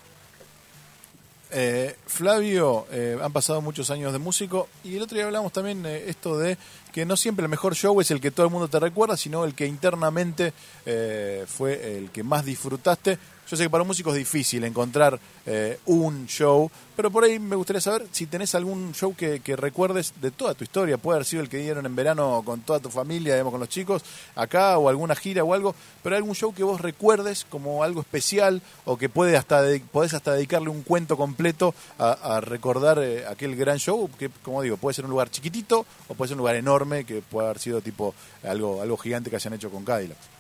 [1.52, 5.84] Eh, Flavio, eh, han pasado muchos años de músico y el otro día hablamos también
[5.84, 6.56] eh, esto de
[6.92, 9.44] que no siempre el mejor show es el que todo el mundo te recuerda, sino
[9.44, 10.52] el que internamente
[10.86, 13.18] eh, fue el que más disfrutaste.
[13.50, 17.40] Yo sé que para un músico es difícil encontrar eh, un show, pero por ahí
[17.40, 20.98] me gustaría saber si tenés algún show que, recuerdes de toda tu historia.
[20.98, 23.68] Puede haber sido el que dieron en verano con toda tu familia, digamos, con los
[23.68, 24.04] chicos,
[24.36, 28.62] acá, o alguna gira o algo, pero algún show que vos recuerdes como algo especial
[28.84, 33.56] o que puede hasta podés hasta dedicarle un cuento completo a, a recordar eh, aquel
[33.56, 36.54] gran show, que como digo, puede ser un lugar chiquitito o puede ser un lugar
[36.54, 40.39] enorme que puede haber sido tipo algo, algo gigante que hayan hecho con Cadillac.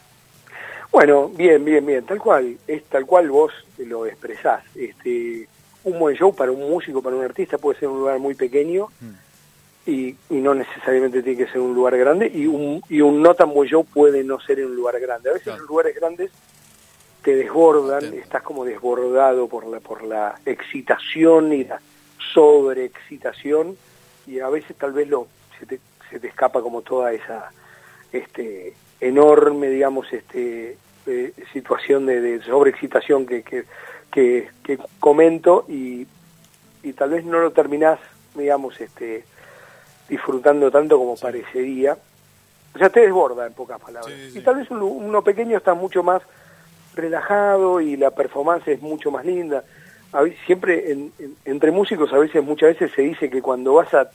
[0.92, 4.64] Bueno, bien, bien, bien, tal cual, es tal cual vos lo expresás.
[4.74, 5.46] Este,
[5.84, 8.88] un buen show para un músico, para un artista puede ser un lugar muy pequeño
[9.86, 13.34] y, y no necesariamente tiene que ser un lugar grande y un, y un no
[13.34, 15.30] tan buen show puede no ser en un lugar grande.
[15.30, 15.60] A veces Claro.
[15.60, 16.30] los lugares grandes
[17.22, 18.24] te desbordan, Entiendo.
[18.24, 21.80] estás como desbordado por la, por la excitación y la
[22.34, 23.76] sobreexcitación
[24.26, 25.28] y a veces tal vez lo,
[25.58, 25.80] se, te,
[26.10, 27.50] se te escapa como toda esa
[28.12, 30.76] este enorme digamos este
[31.06, 33.64] eh, situación de, de sobreexcitación que, que,
[34.12, 36.06] que, que comento y,
[36.82, 37.98] y tal vez no lo terminás
[38.34, 39.24] digamos este
[40.08, 41.96] disfrutando tanto como parecería.
[42.74, 44.12] O sea te desborda en pocas palabras.
[44.14, 44.38] Sí, sí.
[44.38, 46.22] y tal vez un lu- uno pequeño está mucho más
[46.94, 49.64] relajado y la performance es mucho más linda.
[50.12, 53.74] A veces, siempre en- en- entre músicos a veces muchas veces se dice que cuando
[53.74, 54.10] vas a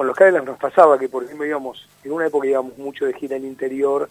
[0.00, 3.12] con los Cadillacs nos pasaba que por ejemplo íbamos en una época íbamos mucho de
[3.12, 4.08] gira en interior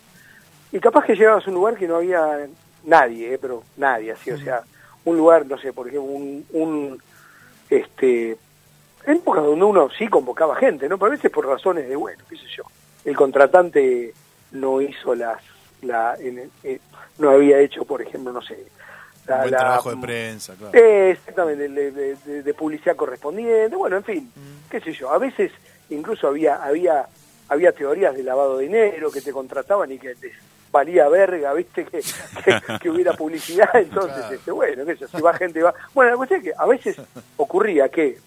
[0.72, 2.46] y capaz que llegabas a un lugar que no había
[2.84, 4.62] nadie eh, pero nadie así o sea
[5.06, 7.02] un lugar no sé por ejemplo un, un
[7.72, 8.38] este
[9.08, 12.22] en épocas donde uno sí convocaba gente no pero a veces por razones de bueno
[12.30, 12.66] qué sé yo
[13.04, 14.14] el contratante
[14.52, 15.42] no hizo las
[15.82, 16.80] la en- eh,
[17.18, 20.78] no había hecho por ejemplo no sé Un la, buen la- trabajo de prensa, claro.
[20.78, 24.32] eh, exactamente, de, de- de- de publicidad correspondiente, bueno, en fin,
[24.70, 25.52] qué sé yo, a veces
[25.90, 27.08] incluso había, había,
[27.48, 30.34] había teorías de lavado de dinero que te contrataban y que les
[30.72, 32.00] valía verga, viste, que,
[32.44, 34.36] que, que hubiera publicidad, entonces, Claro.
[34.36, 35.74] este, bueno, sé yo, si va gente, va.
[35.94, 36.98] Bueno, la cuestión es que a veces
[37.38, 38.18] ocurría que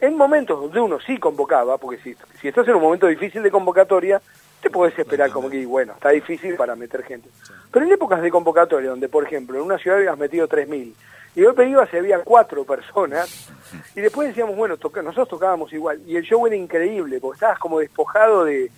[0.00, 3.50] en momentos donde uno sí convocaba, porque si, si estás en un momento difícil de
[3.50, 4.20] convocatoria,
[4.60, 7.28] te podés esperar como que, bueno, está difícil para meter gente.
[7.72, 10.92] Pero en épocas de convocatoria, donde, por ejemplo, en una ciudad habías metido 3.000
[11.38, 13.48] Y yo iba si había cuatro personas,
[13.94, 17.60] y después decíamos, bueno, toca, nosotros tocábamos igual, y el show era increíble, porque estabas
[17.60, 18.72] como despojado de...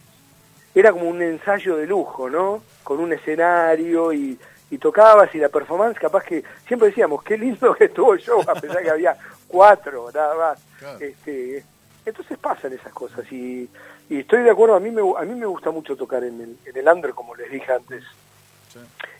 [0.74, 2.62] Era como un ensayo de lujo, ¿no?
[2.84, 4.38] Con un escenario y,
[4.70, 8.42] y tocabas y la performance, capaz que siempre decíamos, qué lindo que estuvo el show,
[8.46, 9.16] a pesar que había
[9.48, 11.00] cuatro, nada más.
[11.00, 11.64] Este,
[12.04, 13.70] entonces pasan esas cosas y,
[14.10, 16.58] y, estoy de acuerdo, a mí me, a mí me gusta mucho tocar en el,
[16.66, 18.04] en el under, como les dije antes.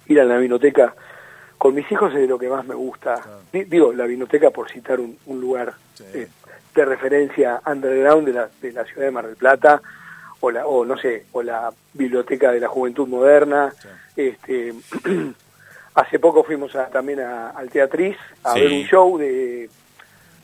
[0.08, 0.94] Ir a la vinoteca
[1.60, 3.22] con mis hijos es de lo que más me gusta.
[3.52, 5.74] Digo, la vinoteca por citar un, un lugar
[6.14, 6.26] eh,
[6.74, 9.82] de referencia underground de la, de la ciudad de Mar del Plata,
[10.40, 13.74] o la, o no sé, o la biblioteca de la juventud moderna.
[14.16, 14.72] Este,
[15.96, 19.68] hace poco fuimos a, también a, al Teatriz a ver un show de,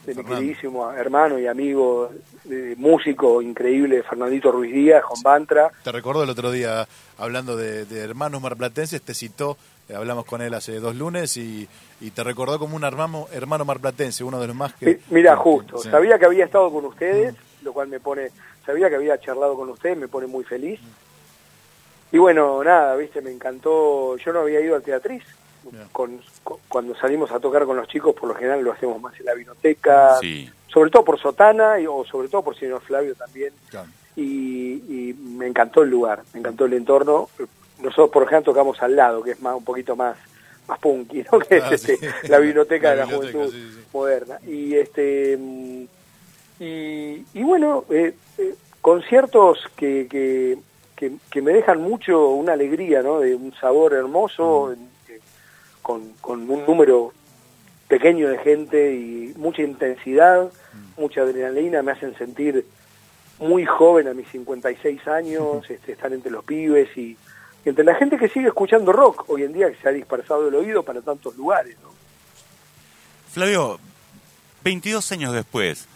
[0.07, 2.11] de mi queridísimo hermano y amigo,
[2.45, 5.71] de, músico increíble, Fernandito Ruiz Díaz, con Bantra.
[5.83, 6.87] Te recuerdo el otro día,
[7.19, 9.57] hablando de, de hermanos marplatenses, te citó
[9.89, 11.69] eh, hablamos con él hace dos lunes y,
[12.01, 14.99] y, te recordó como un hermano, hermano marplatense, uno de los más que...
[15.11, 18.31] Mira, justo, sabía que había estado con ustedes, lo cual me pone
[18.67, 20.81] sabía que había charlado con usted, me pone muy feliz.
[22.11, 25.23] Y bueno, nada, viste, me encantó, yo no había ido al teatriz,
[25.93, 26.21] con,
[26.69, 29.35] cuando salimos a tocar con los chicos, por lo general lo hacemos más en la
[29.35, 30.19] vinoteca,
[30.67, 33.53] sobre todo por Sotana y, o sobre todo por señor Flavio también.
[34.17, 37.29] Y, me encantó el lugar, me encantó el entorno.
[37.79, 40.17] Nosotros, por ejemplo, tocamos al lado, que es más un poquito más
[40.67, 41.39] más punky, ¿no?
[41.49, 41.99] que es ah, este,
[42.29, 43.55] la biblioteca de la juventud
[43.93, 44.39] moderna.
[44.47, 45.39] Y este
[46.59, 50.59] y, y bueno, eh, eh, conciertos que, que,
[51.31, 53.21] que, me dejan mucho una alegría, ¿no?
[53.21, 54.96] De un sabor hermoso, mm.
[55.87, 57.13] Con, con un número
[57.87, 61.01] pequeño de gente y mucha intensidad, mm.
[61.01, 62.67] mucha adrenalina, me hacen sentir
[63.39, 67.17] muy joven a mis 56 años, este, estar entre los pibes y,
[67.65, 70.57] entre la gente que sigue escuchando rock hoy en día que se ha dispersado el
[70.57, 71.77] oído para tantos lugares.
[71.81, 71.91] ¿no?
[73.33, 73.79] Flavio,
[74.65, 75.87] 22 años después,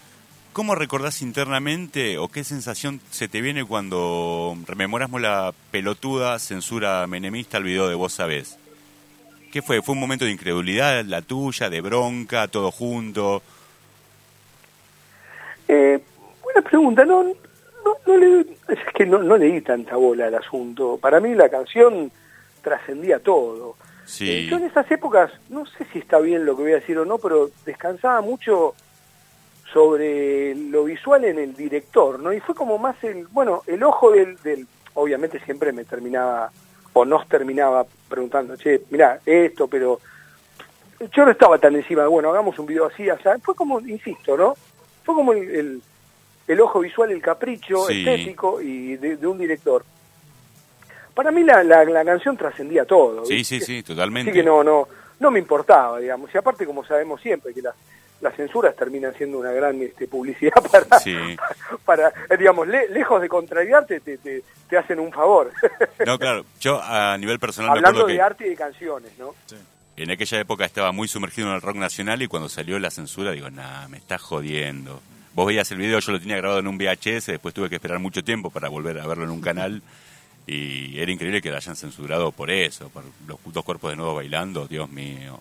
[0.52, 7.58] ¿Cómo recordás internamente o qué sensación se te viene cuando rememoramos la pelotuda censura menemista
[7.58, 8.58] al video de Vos Sabés?
[9.52, 9.82] ¿Qué fue?
[9.82, 13.42] ¿Fue un momento de incredulidad la tuya, de bronca, todo junto?
[15.66, 15.98] Eh,
[16.42, 17.04] buena pregunta.
[17.04, 20.98] No, no, le, es que no, no le di tanta bola al asunto.
[21.00, 22.10] Para mí la canción
[22.62, 23.76] trascendía todo.
[24.04, 24.30] Sí.
[24.30, 26.98] Eh, yo en esas épocas, no sé si está bien lo que voy a decir
[26.98, 28.74] o no, pero descansaba mucho
[29.72, 32.32] sobre lo visual en el director, ¿no?
[32.32, 36.50] Y fue como más el, bueno, el ojo del, del obviamente siempre me terminaba,
[36.92, 40.00] o nos terminaba preguntando, che, mira, esto, pero
[41.12, 44.54] yo no estaba tan encima, bueno, hagamos un video así, sea, fue como, insisto, ¿no?
[45.04, 45.80] Fue como el,
[46.46, 49.84] el, ojo visual, el capricho estético y de, un director.
[51.14, 53.24] Para mí la, la, la canción trascendía todo.
[53.24, 54.30] Sí, sí, sí, totalmente.
[54.30, 54.88] Así que no, no,
[55.18, 56.32] no me importaba, digamos.
[56.34, 57.74] Y aparte, como sabemos siempre, que las
[58.20, 60.86] las censuras terminan siendo una gran este, publicidad para,
[61.84, 65.50] para digamos, lejos de contrariarte, te, te, hacen un favor.
[66.06, 67.70] No, claro, yo a nivel personal...
[67.70, 69.34] Hablando de arte y de canciones, ¿no?
[69.96, 73.32] En aquella época estaba muy sumergido en el rock nacional y cuando salió la censura
[73.32, 75.00] digo, nah, me estás jodiendo.
[75.34, 77.98] Vos veías el video, yo lo tenía grabado en un VHS, después tuve que esperar
[77.98, 79.82] mucho tiempo para volver a verlo en un canal
[80.46, 84.14] y era increíble que lo hayan censurado por eso, por los dos cuerpos de nuevo
[84.14, 85.40] bailando, Dios mío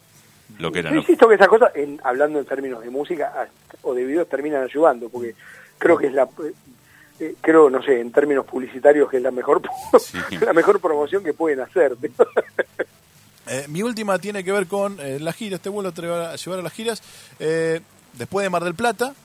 [0.58, 0.96] lo que era.
[0.96, 3.50] insisto que esas cosas, en, hablando en términos de música
[3.82, 5.36] o de videos, terminan ayudando, porque
[5.78, 6.24] creo que es la...
[6.24, 6.54] Eh,
[7.22, 9.62] eh, creo, no sé, en términos publicitarios, que es la mejor,
[10.42, 11.96] la mejor promoción que pueden hacer.
[13.52, 16.72] Eh, mi última tiene que ver con las giras, te vuelvo a llevar a las
[16.72, 17.02] giras.
[17.40, 19.16] después de Mar del Plata,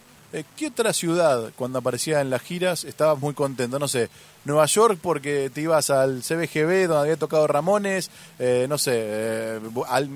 [0.57, 3.79] ¿Qué otra ciudad, cuando aparecía en las giras, estabas muy contento?
[3.79, 4.09] No sé,
[4.45, 8.11] Nueva York porque te ibas al CBGB donde había tocado Ramones,
[8.41, 10.09] eh, no sé, eh, al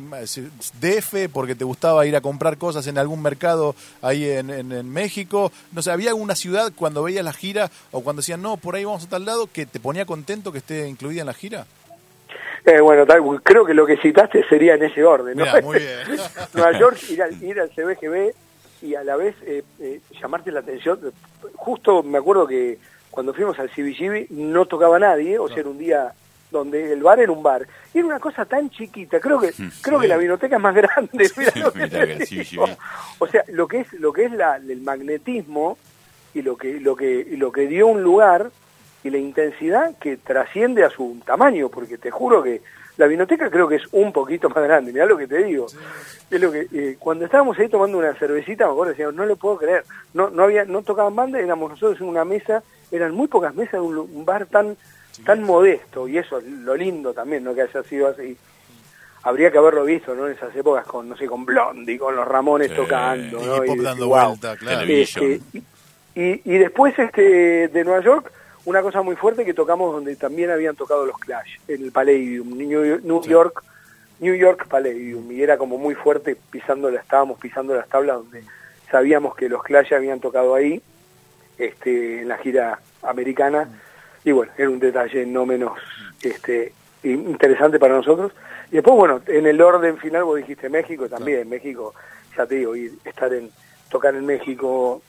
[0.80, 5.52] DF porque te gustaba ir a comprar cosas en algún mercado ahí en, México.
[5.72, 8.84] No sé, ¿había alguna ciudad cuando veías la gira o cuando decían, no, por ahí
[8.84, 11.66] vamos a tal lado, que te ponía contento que esté incluida en la gira?
[12.82, 13.06] bueno,
[13.42, 15.46] creo que lo que citaste sería en ese orden, ¿no?
[15.62, 16.18] muy bien.
[16.52, 18.34] Nueva York, ir al, ir al CBGB
[18.82, 20.98] y a la vez eh, eh, llamarte la atención.
[21.56, 22.78] Justo me acuerdo que
[23.10, 26.12] cuando fuimos al CBGB no tocaba nadie, o sea, era un día
[26.50, 27.66] donde el bar era un bar.
[27.92, 29.52] Y era una cosa tan chiquita, creo que
[29.82, 31.30] creo que la biblioteca es más grande.
[33.18, 35.78] o sea, lo que es lo que es la, el magnetismo
[36.34, 38.50] y lo que lo que lo que dio un lugar
[39.04, 42.62] y la intensidad que trasciende a su tamaño, porque te juro que
[42.98, 45.66] la biblioteca creo que es un poquito más grande, mirá lo que te digo.
[46.30, 49.36] Es lo que eh, cuando estábamos ahí tomando una cervecita, me acuerdo, decíamos, no lo
[49.36, 49.84] puedo creer.
[50.12, 53.72] No no había no tocaban banda, éramos nosotros en una mesa, eran muy pocas mesas
[53.74, 54.76] de un, bar tan
[55.24, 58.36] tan modesto y eso es lo lindo también, no que haya sido así.
[59.22, 60.26] habría que haberlo visto, ¿no?
[60.26, 62.76] En esas épocas con, no sé, con Blondie, con los Ramones Sí.
[62.76, 63.64] tocando, ¿no?
[63.64, 64.26] Y pop dando "Wow".
[64.28, 64.86] vuelta, claro.
[64.88, 65.40] Este,
[66.14, 68.32] y, y después este de Nueva York,
[68.68, 72.50] una cosa muy fuerte que tocamos donde también habían tocado los Clash, en el Palladium,
[72.50, 73.30] New, New Sí.
[73.30, 73.64] York,
[74.20, 78.44] New York Palladium, y era como muy fuerte pisando la, estábamos pisando las tablas donde
[78.90, 80.82] sabíamos que los Clash habían tocado ahí,
[81.56, 83.68] este, en la gira americana,
[84.22, 85.78] y bueno, era un detalle no menos
[86.22, 88.32] este interesante para nosotros.
[88.70, 91.94] Y después, bueno, en el orden final vos dijiste México también, México,
[92.36, 93.50] ya te digo, y estar en
[93.90, 95.02] tocar en México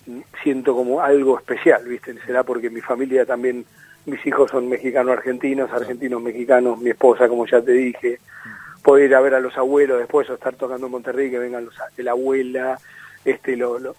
[0.43, 2.15] siento como algo especial, ¿viste?
[2.25, 3.65] Será porque mi familia también,
[4.05, 8.19] mis hijos son mexicanos-argentinos, argentinos-mexicanos, mi esposa, como ya te dije,
[8.83, 11.65] poder ir a ver a los abuelos después o estar tocando en Monterrey, que vengan
[11.65, 12.79] los, la abuela,
[13.25, 13.95] este, lo- los,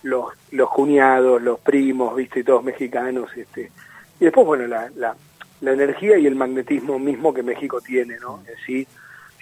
[0.50, 2.42] los cuñados, los primos, ¿viste?
[2.42, 3.70] Todos mexicanos, este.
[4.18, 5.14] Y después, bueno, la, la,
[5.60, 8.42] la energía y el magnetismo mismo que México tiene, ¿no?
[8.48, 8.86] En sí,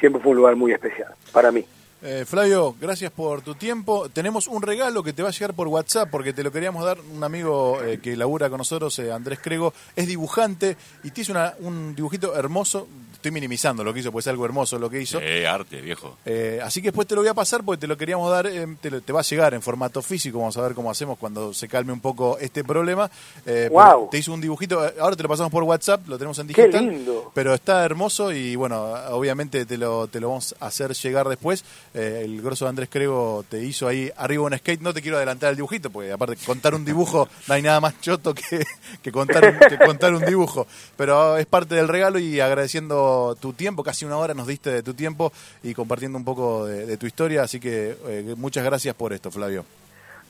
[0.01, 1.65] siempre fue un lugar muy especial para mí.
[2.01, 4.09] Eh, Flavio, gracias por tu tiempo.
[4.09, 6.99] Tenemos un regalo que te va a llegar por WhatsApp porque te lo queríamos dar.
[7.13, 11.33] Un amigo eh, que labura con nosotros, eh, Andrés Crego, es dibujante y te hizo
[11.33, 12.87] una- un dibujito hermoso.
[13.15, 15.19] Estoy minimizando lo que hizo, pues es algo hermoso lo que hizo.
[15.21, 16.19] Eh, arte, viejo.
[16.25, 18.77] Eh, así que después te lo voy a pasar porque te lo queríamos dar, eh,
[18.81, 21.53] te, lo- te va a llegar en formato físico, vamos a ver cómo hacemos cuando
[21.53, 23.11] se calme un poco este problema.
[23.45, 24.09] Eh, Guau.
[24.09, 26.87] Te hizo un dibujito, ahora te lo pasamos por WhatsApp, lo tenemos en Qué digital.
[26.87, 27.33] lindo.
[27.35, 28.81] Pero está hermoso y bueno,
[29.11, 31.65] obviamente te lo, te lo vamos a hacer llegar después.
[31.95, 35.17] Eh, el grosso de Andrés Crego te hizo ahí arriba un skate, no te quiero
[35.17, 38.65] adelantar el dibujito, porque aparte contar un dibujo no hay nada más choto que,
[39.03, 40.67] que contar, que contar un dibujo.
[40.97, 44.83] Pero es parte del regalo y agradeciendo tu tiempo, casi una hora nos diste de
[44.83, 45.33] tu tiempo
[45.63, 49.31] y compartiendo un poco de, de tu historia, así que eh, muchas gracias por esto,
[49.31, 49.65] Flavio.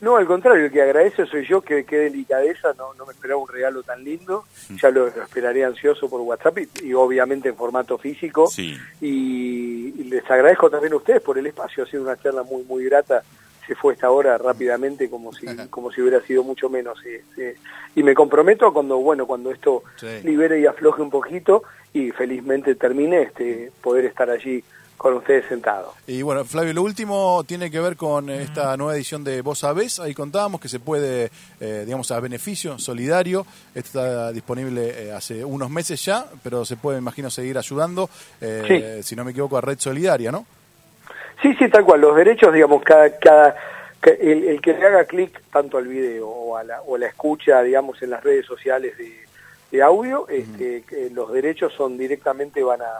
[0.01, 3.41] No, al contrario, el que agradece soy yo, que qué delicadeza, no, no me esperaba
[3.41, 4.45] un regalo tan lindo,
[4.81, 8.47] ya lo, lo esperaré ansioso por WhatsApp y, y obviamente en formato físico.
[8.47, 8.77] Sí.
[9.01, 12.63] Y, y les agradezco también a ustedes por el espacio, ha sido una charla muy
[12.63, 13.23] muy grata,
[13.67, 16.97] se fue esta hora rápidamente como si como si hubiera sido mucho menos.
[17.05, 17.55] eh, eh.
[17.95, 20.07] Y me comprometo a cuando, bueno, cuando esto Sí.
[20.23, 24.63] libere y afloje un poquito y felizmente termine, este, poder estar allí
[24.99, 25.95] con ustedes sentados.
[26.07, 29.97] Y bueno, Flavio, lo último tiene que ver con esta nueva edición de Vos Sabés.
[30.01, 31.31] Ahí contábamos que se puede,
[31.61, 33.45] eh, digamos, a beneficio solidario.
[33.73, 38.09] Esto está disponible eh, hace unos meses ya, pero se puede, imagino, seguir ayudando,
[38.41, 40.45] eh, si no me equivoco, a Red Solidaria, ¿no?
[41.41, 42.01] Sí, sí, tal cual.
[42.01, 43.55] Los derechos, digamos, cada, cada
[44.01, 47.07] ca- el, el que le haga clic tanto al video o a la, o la
[47.07, 49.17] escucha, digamos, en las redes sociales de,
[49.71, 52.99] de audio, este, que los derechos son directamente van a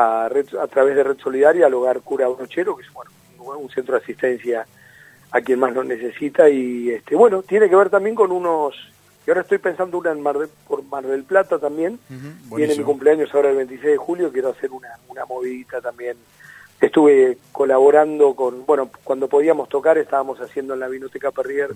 [0.00, 3.10] a, red- a través de Red Solidaria al hogar Cura Brochero, que es bueno,
[3.58, 4.66] un, centro de asistencia
[5.32, 6.48] a quien más lo necesita.
[6.48, 8.74] Y este bueno tiene que ver también con unos
[9.26, 11.98] y ahora estoy pensando una en Mar del, por Mar del Plata también.
[12.08, 12.86] Viene mi buenísimo.
[12.86, 16.16] cumpleaños ahora el 26 de julio quiero hacer una una movidita también.
[16.80, 21.70] Estuve colaborando con bueno cuando podíamos tocar estábamos haciendo en la Vinoteca Perrier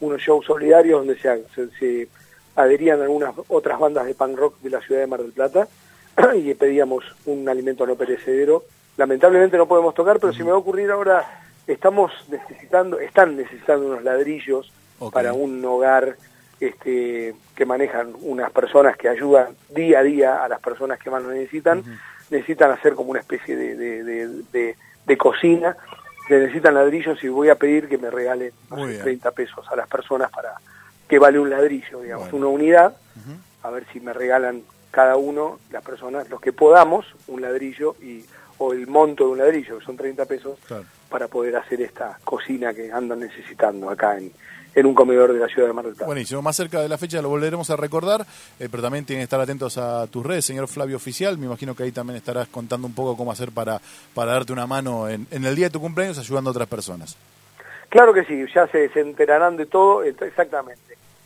[0.00, 2.08] unos shows solidarios donde se, se, se
[2.56, 5.68] adherían algunas otras bandas de punk rock de la ciudad de Mar del Plata
[6.34, 8.64] y pedíamos un alimento no perecedero.
[8.96, 13.86] Lamentablemente no podemos tocar, pero si me va a ocurrir ahora, estamos necesitando, están necesitando
[13.86, 14.72] unos ladrillos
[15.12, 16.16] para un hogar
[16.60, 21.22] este, que manejan unas personas que ayudan día a día a las personas que más
[21.22, 21.84] lo necesitan.
[22.30, 25.76] Necesitan hacer como una especie de, de, de, cocina.
[26.26, 29.02] Se necesitan ladrillos y voy a pedir que me regalen no sé, bien.
[29.02, 30.54] 30 pesos a las personas para
[31.06, 32.48] que vale un ladrillo, digamos, Bueno.
[32.48, 32.96] una unidad
[33.62, 34.62] a ver si me regalan
[34.96, 38.24] cada uno, las personas, los que podamos, un ladrillo y
[38.56, 40.84] o el monto de un ladrillo, que son 30 pesos, Claro.
[41.10, 44.32] para poder hacer esta cocina que andan necesitando acá en,
[44.74, 46.06] en un comedor de la ciudad de Mar del Plata.
[46.06, 48.22] Buenísimo, más cerca de la fecha lo volveremos a recordar,
[48.58, 51.36] eh, pero también tienen que estar atentos a tus redes, señor Flavio Oficial.
[51.36, 53.78] Me imagino que ahí también estarás contando un poco cómo hacer para,
[54.14, 57.14] para darte una mano en, en el día de tu cumpleaños ayudando a otras personas.
[57.90, 60.80] Claro que sí, ya se, se enterarán de todo, ent- exactamente.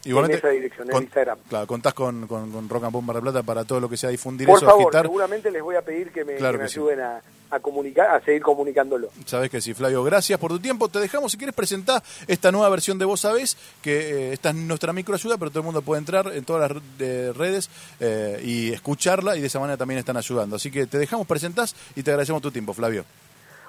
[0.05, 1.39] Igualmente, en esa dirección, en con- Instagram.
[1.49, 3.97] Claro, contás con, con, con Rock and Pop Mar del Plata para todo lo que
[3.99, 5.03] sea difundir Por eso, favor, agitar.
[5.07, 6.79] seguramente les voy a pedir que me, Claro que me que sí.
[6.79, 7.21] ayuden a,
[7.51, 9.11] a comunicar, a seguir comunicándolo.
[9.27, 10.89] Sabes que sí, Flavio, gracias por tu tiempo.
[10.89, 14.55] Te dejamos, si quieres, presentar esta nueva versión de Vos Sabés, que eh, esta es
[14.55, 17.69] nuestra microayuda, pero todo el mundo puede entrar en todas las de redes
[18.01, 20.57] eh, y escucharla, y de esa manera también están ayudando.
[20.57, 23.05] Así que te dejamos, presentás y te agradecemos tu tiempo, Flavio.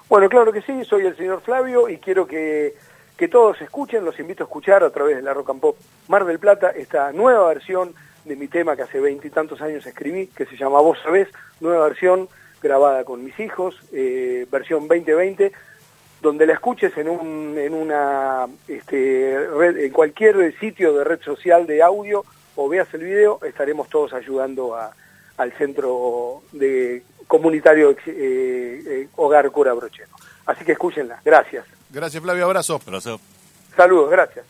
[0.08, 2.76] Bueno, claro que sí, soy el señor Flavio y quiero que,
[3.18, 6.26] que todos escuchen, los invito a escuchar a través de la Rock and Pop Mar
[6.26, 7.94] del Plata esta nueva versión
[8.26, 11.28] de mi tema que hace veintitantos años escribí, que se llama Vos Sabés,
[11.60, 12.30] nueva versión
[12.62, 15.52] grabada con mis hijos, eh, versión 2020,
[16.22, 21.66] donde la escuches en un en una este, red, en cualquier sitio de red social
[21.66, 22.24] de audio
[22.56, 24.94] o veas el video, estaremos todos ayudando a,
[25.38, 30.10] al centro de comunitario eh, eh, Hogar Cura Brochero.
[30.46, 31.22] Así que escúchenla.
[31.24, 31.66] Gracias.
[31.92, 32.46] Gracias, Flavio.
[32.46, 32.80] Abrazo.
[32.86, 33.20] Abrazo.
[33.76, 34.46] Saludos, gracias.